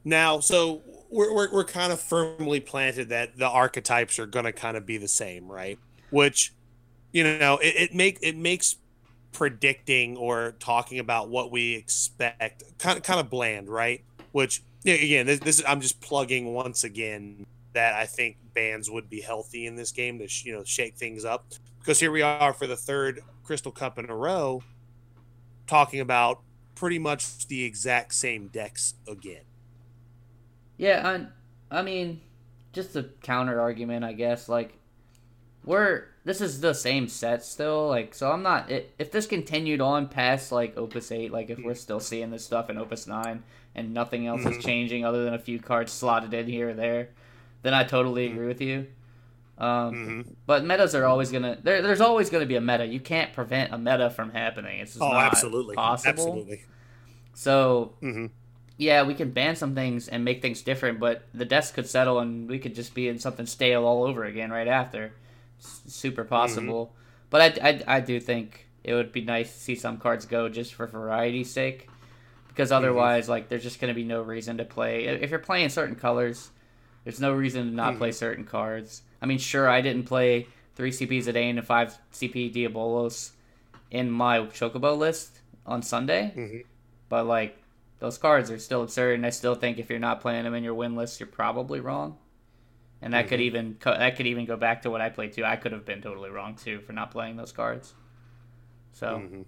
[0.03, 4.53] Now, so we're, we're we're kind of firmly planted that the archetypes are going to
[4.53, 5.79] kind of be the same, right?
[6.11, 6.53] Which,
[7.13, 8.77] you know, it, it make it makes
[9.33, 14.03] predicting or talking about what we expect kind of kind of bland, right?
[14.33, 17.45] Which again, this, this I'm just plugging once again
[17.75, 21.27] that I think bans would be healthy in this game to you know shake things
[21.27, 21.45] up
[21.81, 24.63] because here we are for the third Crystal Cup in a row
[25.67, 26.41] talking about
[26.75, 29.45] pretty much the exact same decks again.
[30.77, 31.27] Yeah,
[31.71, 32.21] I, I mean,
[32.73, 34.49] just a counter argument, I guess.
[34.49, 34.77] Like,
[35.65, 39.81] we're this is the same set still like so i'm not It, if this continued
[39.81, 43.43] on past like opus 8 like if we're still seeing this stuff in opus 9
[43.75, 44.61] and nothing else mm-hmm.
[44.61, 47.09] is changing other than a few cards slotted in here or there
[47.63, 48.87] then i totally agree with you
[49.59, 50.21] um, mm-hmm.
[50.47, 53.73] but metas are always gonna there, there's always gonna be a meta you can't prevent
[53.73, 56.65] a meta from happening it's just oh, not absolutely possible absolutely
[57.33, 58.27] so mm-hmm.
[58.77, 62.19] yeah we can ban some things and make things different but the desk could settle
[62.19, 65.13] and we could just be in something stale all over again right after
[65.59, 66.87] super possible.
[66.87, 66.95] Mm-hmm.
[67.31, 70.49] But I, I, I do think it would be nice to see some cards go
[70.49, 71.89] just for variety's sake,
[72.49, 72.85] because mm-hmm.
[72.85, 73.33] otherwise, mm-hmm.
[73.33, 75.05] like, there's just going to be no reason to play.
[75.07, 76.51] If you're playing certain colors,
[77.07, 77.99] there's no reason to not mm-hmm.
[77.99, 79.03] play certain cards.
[79.23, 83.31] I mean, sure, I didn't play three CPs CP Zidane and five CP Diabolos
[83.91, 86.59] in my Chocobo list on Sunday, mm-hmm.
[87.09, 87.57] but like
[88.01, 90.65] those cards are still absurd, and I still think if you're not playing them in
[90.65, 92.19] your win list, you're probably wrong
[93.03, 93.29] and that mm-hmm.
[93.29, 95.45] could even that could even go back to what I played too.
[95.45, 97.95] I could have been totally wrong too for not playing those cards.
[98.93, 99.43] So, mm-hmm.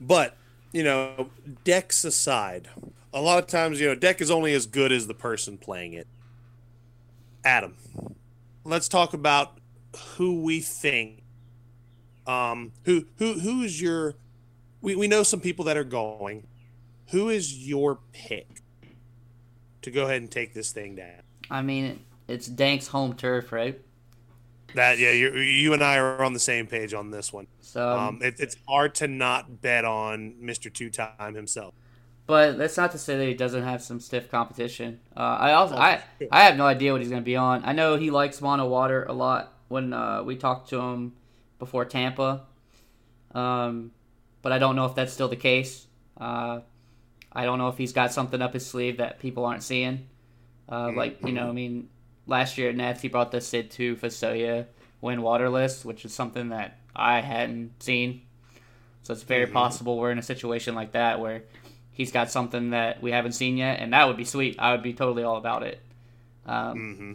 [0.00, 0.36] but
[0.72, 1.30] you know,
[1.64, 2.68] decks aside,
[3.12, 5.92] a lot of times you know, deck is only as good as the person playing
[5.92, 6.06] it.
[7.44, 7.74] Adam,
[8.64, 9.58] let's talk about
[10.16, 11.22] who we think,
[12.26, 14.14] um, who who who is your.
[14.80, 16.46] We we know some people that are going.
[17.08, 18.46] Who is your pick
[19.82, 21.22] to go ahead and take this thing down?
[21.50, 23.80] I mean, it's Dank's home turf, right?
[24.74, 27.48] That yeah, you you and I are on the same page on this one.
[27.60, 31.74] So um, it, it's hard to not bet on Mister Two Time himself.
[32.30, 35.00] But that's not to say that he doesn't have some stiff competition.
[35.16, 36.00] Uh, I also I
[36.30, 37.64] I have no idea what he's going to be on.
[37.64, 39.52] I know he likes mono water a lot.
[39.66, 41.14] When uh, we talked to him
[41.58, 42.42] before Tampa,
[43.34, 43.90] um,
[44.42, 45.88] but I don't know if that's still the case.
[46.20, 46.60] Uh,
[47.32, 50.06] I don't know if he's got something up his sleeve that people aren't seeing.
[50.68, 51.88] Uh, like you know, I mean,
[52.28, 54.66] last year at Nets he brought the Cid to Fusoya
[55.00, 58.22] win waterless, which is something that I hadn't seen.
[59.02, 59.54] So it's very mm-hmm.
[59.54, 61.42] possible we're in a situation like that where
[62.00, 64.56] he's got something that we haven't seen yet, and that would be sweet.
[64.58, 65.78] I would be totally all about it.
[66.46, 67.12] Um, mm-hmm.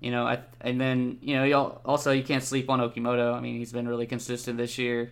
[0.00, 3.34] You know, I, and then you know, you also you can't sleep on Okimoto.
[3.34, 5.10] I mean, he's been really consistent this year.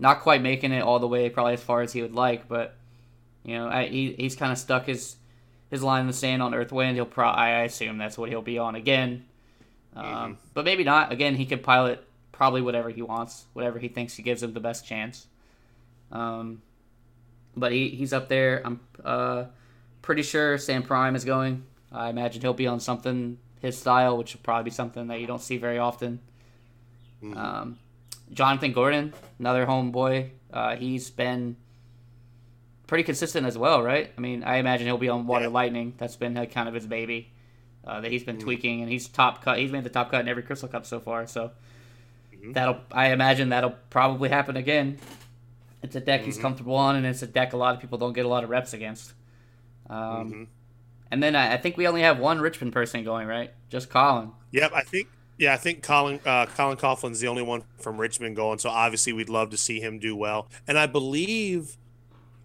[0.00, 2.74] Not quite making it all the way, probably as far as he would like, but
[3.44, 5.14] you know, I, he he's kind of stuck his
[5.70, 6.94] his line in the sand on Earthwind.
[6.94, 9.24] He'll pro I assume that's what he'll be on again.
[9.94, 10.32] Um, mm-hmm.
[10.52, 11.12] But maybe not.
[11.12, 14.60] Again, he could pilot probably whatever he wants, whatever he thinks he gives him the
[14.60, 15.28] best chance.
[16.10, 16.62] Um,
[17.58, 18.62] but he, he's up there.
[18.64, 19.44] I'm uh,
[20.02, 21.64] pretty sure Sam Prime is going.
[21.92, 25.26] I imagine he'll be on something his style, which will probably be something that you
[25.26, 26.20] don't see very often.
[27.22, 27.36] Mm-hmm.
[27.36, 27.78] Um,
[28.32, 30.30] Jonathan Gordon, another homeboy.
[30.52, 31.56] Uh, he's been
[32.86, 34.10] pretty consistent as well, right?
[34.16, 35.50] I mean, I imagine he'll be on Water yeah.
[35.50, 35.94] Lightning.
[35.98, 37.32] That's been kind of his baby
[37.86, 38.44] uh, that he's been mm-hmm.
[38.44, 39.58] tweaking, and he's top cut.
[39.58, 41.26] He's made the top cut in every Crystal Cup so far.
[41.26, 41.50] So
[42.34, 42.52] mm-hmm.
[42.52, 44.98] that'll, I imagine, that'll probably happen again.
[45.82, 46.26] It's a deck mm-hmm.
[46.26, 48.44] he's comfortable on, and it's a deck a lot of people don't get a lot
[48.44, 49.12] of reps against.
[49.88, 50.44] Um, mm-hmm.
[51.10, 53.52] and then I, I, think we only have one Richmond person going, right?
[53.70, 54.32] Just Colin.
[54.50, 55.08] Yep, I think.
[55.38, 58.58] Yeah, I think Colin uh, Colin Coughlin's the only one from Richmond going.
[58.58, 60.48] So obviously, we'd love to see him do well.
[60.66, 61.78] And I believe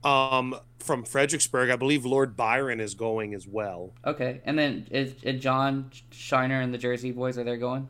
[0.04, 3.94] um, from Fredericksburg, I believe Lord Byron is going as well.
[4.06, 7.90] Okay, and then is, is John Shiner and the Jersey Boys are they going?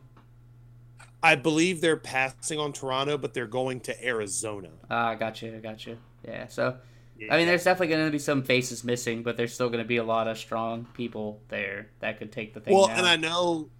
[1.24, 4.68] I believe they're passing on Toronto, but they're going to Arizona.
[4.90, 5.96] Ah, uh, gotcha, I gotcha.
[6.22, 6.76] Yeah, so
[7.18, 7.32] yeah.
[7.32, 9.88] I mean, there's definitely going to be some faces missing, but there's still going to
[9.88, 12.74] be a lot of strong people there that could take the thing.
[12.74, 12.98] Well, down.
[12.98, 13.70] and I know,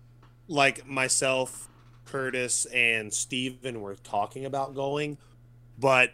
[0.48, 1.68] like myself,
[2.06, 5.18] Curtis, and Steven were talking about going,
[5.78, 6.12] but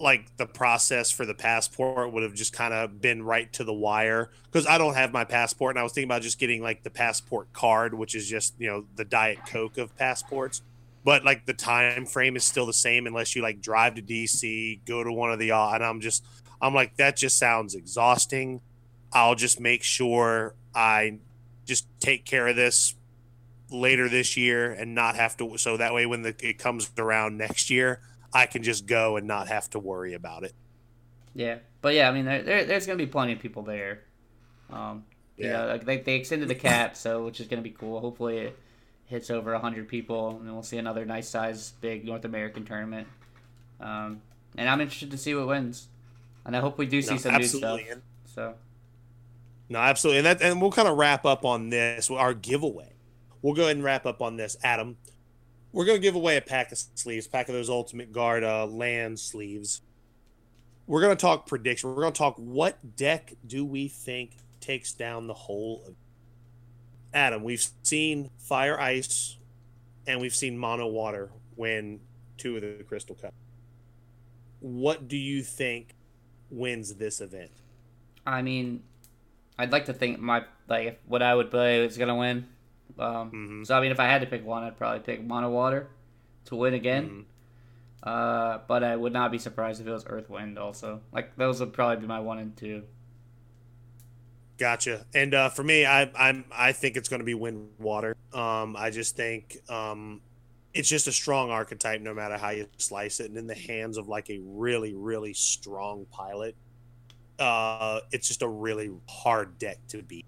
[0.00, 3.72] like the process for the passport would have just kind of been right to the
[3.72, 4.30] wire.
[4.44, 6.90] Because I don't have my passport and I was thinking about just getting like the
[6.90, 10.62] passport card which is just you know the diet coke of passports.
[11.04, 14.80] But like the time frame is still the same unless you like drive to DC
[14.84, 16.24] go to one of the and I'm just
[16.60, 18.60] I'm like that just sounds exhausting.
[19.12, 21.18] I'll just make sure I
[21.64, 22.94] just take care of this
[23.70, 27.36] later this year and not have to so that way when the, it comes around
[27.36, 28.00] next year
[28.32, 30.54] I can just go and not have to worry about it.
[31.34, 34.00] Yeah, but yeah, I mean, there, there there's gonna be plenty of people there.
[34.70, 35.04] Um,
[35.36, 38.00] yeah, you know, like they they extended the cap, so which is gonna be cool.
[38.00, 38.58] Hopefully, it
[39.06, 43.06] hits over hundred people, and we'll see another nice size big North American tournament.
[43.80, 44.22] Um,
[44.56, 45.88] and I'm interested to see what wins,
[46.44, 47.80] and I hope we do see no, some new stuff.
[48.26, 48.54] So.
[49.70, 52.10] No, absolutely, and that, and we'll kind of wrap up on this.
[52.10, 52.94] Our giveaway.
[53.42, 54.96] We'll go ahead and wrap up on this, Adam
[55.72, 58.66] we're going to give away a pack of sleeves, pack of those Ultimate Guard uh,
[58.66, 59.82] land sleeves.
[60.86, 61.90] We're going to talk prediction.
[61.90, 65.94] We're going to talk what deck do we think takes down the whole of
[67.12, 69.36] Adam, we've seen Fire Ice
[70.06, 72.00] and we've seen Mono Water win
[72.36, 73.34] two of the Crystal Cup.
[74.60, 75.94] What do you think
[76.50, 77.50] wins this event?
[78.26, 78.82] I mean,
[79.58, 82.46] I'd like to think my like what I would play is gonna win.
[82.98, 83.64] Um, mm-hmm.
[83.64, 85.88] So I mean, if I had to pick one, I'd probably pick Mono Water
[86.46, 87.04] to win again.
[87.04, 87.20] Mm-hmm.
[88.02, 91.00] Uh, but I would not be surprised if it was Earth Wind also.
[91.12, 92.84] Like those would probably be my one and two.
[94.56, 95.06] Gotcha.
[95.14, 98.16] And uh, for me, I I'm I think it's going to be Wind Water.
[98.32, 100.20] Um, I just think um,
[100.74, 103.30] it's just a strong archetype, no matter how you slice it.
[103.30, 106.56] And in the hands of like a really really strong pilot,
[107.38, 110.26] uh, it's just a really hard deck to beat.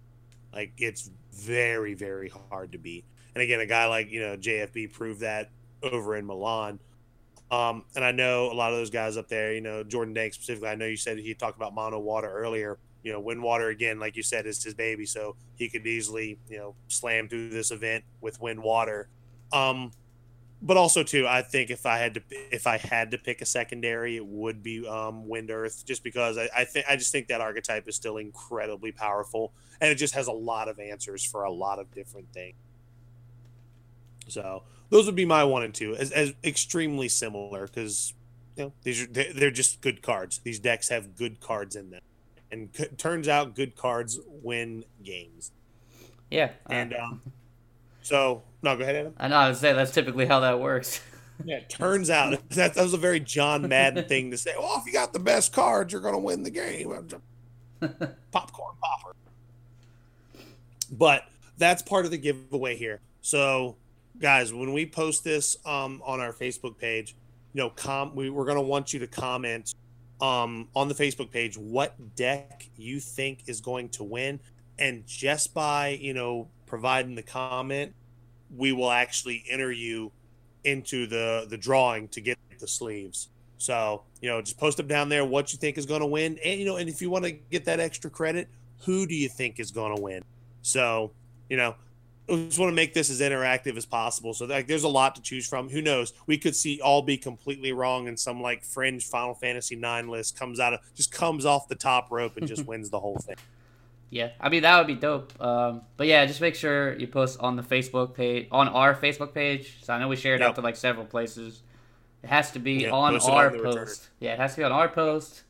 [0.52, 3.04] Like it's very, very hard to beat.
[3.34, 5.50] And again, a guy like, you know, JFB proved that
[5.82, 6.78] over in Milan.
[7.50, 10.34] Um, and I know a lot of those guys up there, you know, Jordan Dank
[10.34, 12.78] specifically, I know you said he talked about mono water earlier.
[13.02, 15.06] You know, wind water again, like you said, is his baby.
[15.06, 19.08] So he could easily, you know, slam through this event with wind water.
[19.52, 19.90] Um,
[20.62, 23.46] but also too, I think if I had to if I had to pick a
[23.46, 27.28] secondary, it would be um, Wind Earth, just because I, I think I just think
[27.28, 31.44] that archetype is still incredibly powerful, and it just has a lot of answers for
[31.44, 32.56] a lot of different things.
[34.28, 38.12] So those would be my one and two, as, as extremely similar because
[38.56, 40.38] you know these are they're just good cards.
[40.38, 42.02] These decks have good cards in them,
[42.52, 45.52] and c- turns out good cards win games.
[46.30, 47.22] Yeah, and um,
[48.02, 49.14] so no, go ahead, Adam.
[49.18, 49.36] I know.
[49.36, 51.00] I was saying that's typically how that works.
[51.44, 54.52] yeah, it turns out that, that was a very John Madden thing to say.
[54.58, 56.88] Well, if you got the best cards, you're going to win the game.
[58.30, 59.16] popcorn popper.
[60.90, 61.24] But
[61.56, 63.00] that's part of the giveaway here.
[63.20, 63.76] So,
[64.18, 67.14] guys, when we post this um, on our Facebook page,
[67.52, 69.74] you know, com we, we're gonna want you to comment
[70.20, 74.40] um, on the Facebook page what deck you think is going to win,
[74.78, 77.94] and just by you know providing the comment,
[78.56, 80.12] we will actually enter you
[80.64, 83.28] into the the drawing to get the sleeves.
[83.58, 86.38] So you know, just post them down there what you think is going to win,
[86.44, 88.48] and you know, and if you want to get that extra credit,
[88.84, 90.22] who do you think is going to win?
[90.62, 91.12] So
[91.48, 91.74] you know,
[92.30, 94.32] I just want to make this as interactive as possible.
[94.34, 95.68] So like, there's a lot to choose from.
[95.68, 96.12] Who knows?
[96.26, 100.38] We could see all be completely wrong, and some like fringe Final Fantasy Nine list
[100.38, 103.36] comes out of just comes off the top rope and just wins the whole thing.
[104.10, 105.32] Yeah, I mean that would be dope.
[105.40, 109.32] Um, but yeah, just make sure you post on the Facebook page, on our Facebook
[109.32, 109.78] page.
[109.82, 110.50] So I know we share it yep.
[110.50, 111.62] out to like several places.
[112.22, 114.08] It has to be on our on post.
[114.18, 115.44] Yeah, it has to be on our post,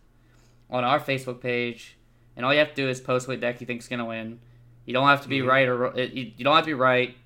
[0.68, 1.96] on our Facebook page,
[2.36, 4.40] and all you have to do is post what deck you think is gonna win.
[4.84, 5.48] You don't have to be mm-hmm.
[5.48, 7.16] right or you, you don't have to be right.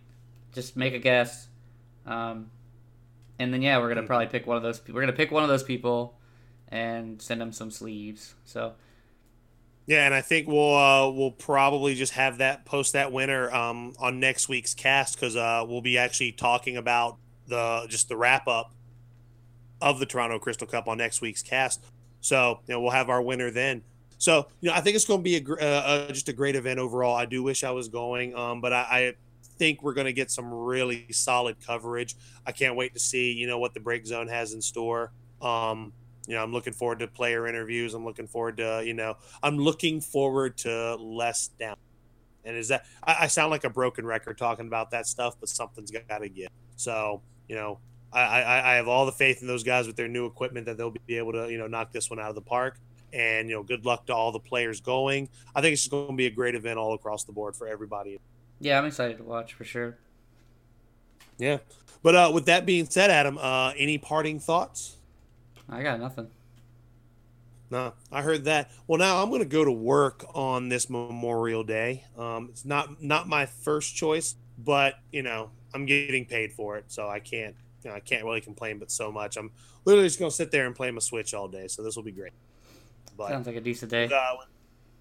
[0.52, 1.48] Just make a guess,
[2.06, 2.48] um,
[3.40, 4.06] and then yeah, we're gonna mm-hmm.
[4.06, 4.80] probably pick one of those.
[4.86, 6.16] We're gonna pick one of those people
[6.68, 8.34] and send them some sleeves.
[8.44, 8.74] So
[9.86, 13.94] yeah, and I think we'll uh, we'll probably just have that post that winner um,
[13.98, 17.18] on next week's cast because uh, we'll be actually talking about
[17.48, 18.72] the just the wrap up
[19.82, 21.84] of the Toronto Crystal Cup on next week's cast.
[22.20, 23.82] So you know we'll have our winner then.
[24.16, 26.56] So you know I think it's going to be a, uh, uh, just a great
[26.56, 27.14] event overall.
[27.14, 29.14] I do wish I was going, um, but I, I
[29.58, 32.16] think we're going to get some really solid coverage.
[32.46, 35.12] I can't wait to see you know what the break zone has in store.
[35.42, 35.92] Um,
[36.26, 37.94] you know, I'm looking forward to player interviews.
[37.94, 41.76] I'm looking forward to, you know, I'm looking forward to less down.
[42.44, 45.48] And is that I, I sound like a broken record talking about that stuff, but
[45.48, 46.50] something's got to give.
[46.76, 47.78] So, you know,
[48.12, 50.76] I, I, I have all the faith in those guys with their new equipment that
[50.76, 52.78] they'll be able to, you know, knock this one out of the park.
[53.12, 55.28] And you know, good luck to all the players going.
[55.54, 57.68] I think it's just going to be a great event all across the board for
[57.68, 58.18] everybody.
[58.58, 59.98] Yeah, I'm excited to watch for sure.
[61.38, 61.58] Yeah,
[62.02, 64.96] but uh, with that being said, Adam, uh, any parting thoughts?
[65.68, 66.28] I got nothing.
[67.70, 68.70] No, I heard that.
[68.86, 72.04] Well, now I'm going to go to work on this Memorial Day.
[72.16, 76.84] Um, it's not not my first choice, but you know I'm getting paid for it,
[76.88, 78.78] so I can't you know, I can't really complain.
[78.78, 79.50] But so much, I'm
[79.84, 81.68] literally just going to sit there and play my Switch all day.
[81.68, 82.32] So this will be great.
[83.16, 84.04] But, Sounds like a decent day.
[84.06, 84.36] Uh,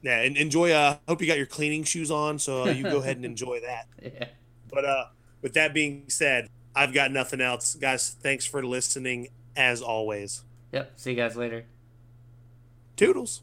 [0.02, 0.72] yeah, and enjoy.
[0.72, 3.62] Uh, hope you got your cleaning shoes on, so uh, you go ahead and enjoy
[3.62, 3.88] that.
[4.14, 4.28] Yeah.
[4.72, 5.06] But uh,
[5.44, 8.16] with that being said, I've got nothing else, guys.
[8.22, 10.44] Thanks for listening, as always.
[10.74, 10.94] Yep.
[10.96, 11.66] See you guys later.
[12.98, 13.43] Toodles.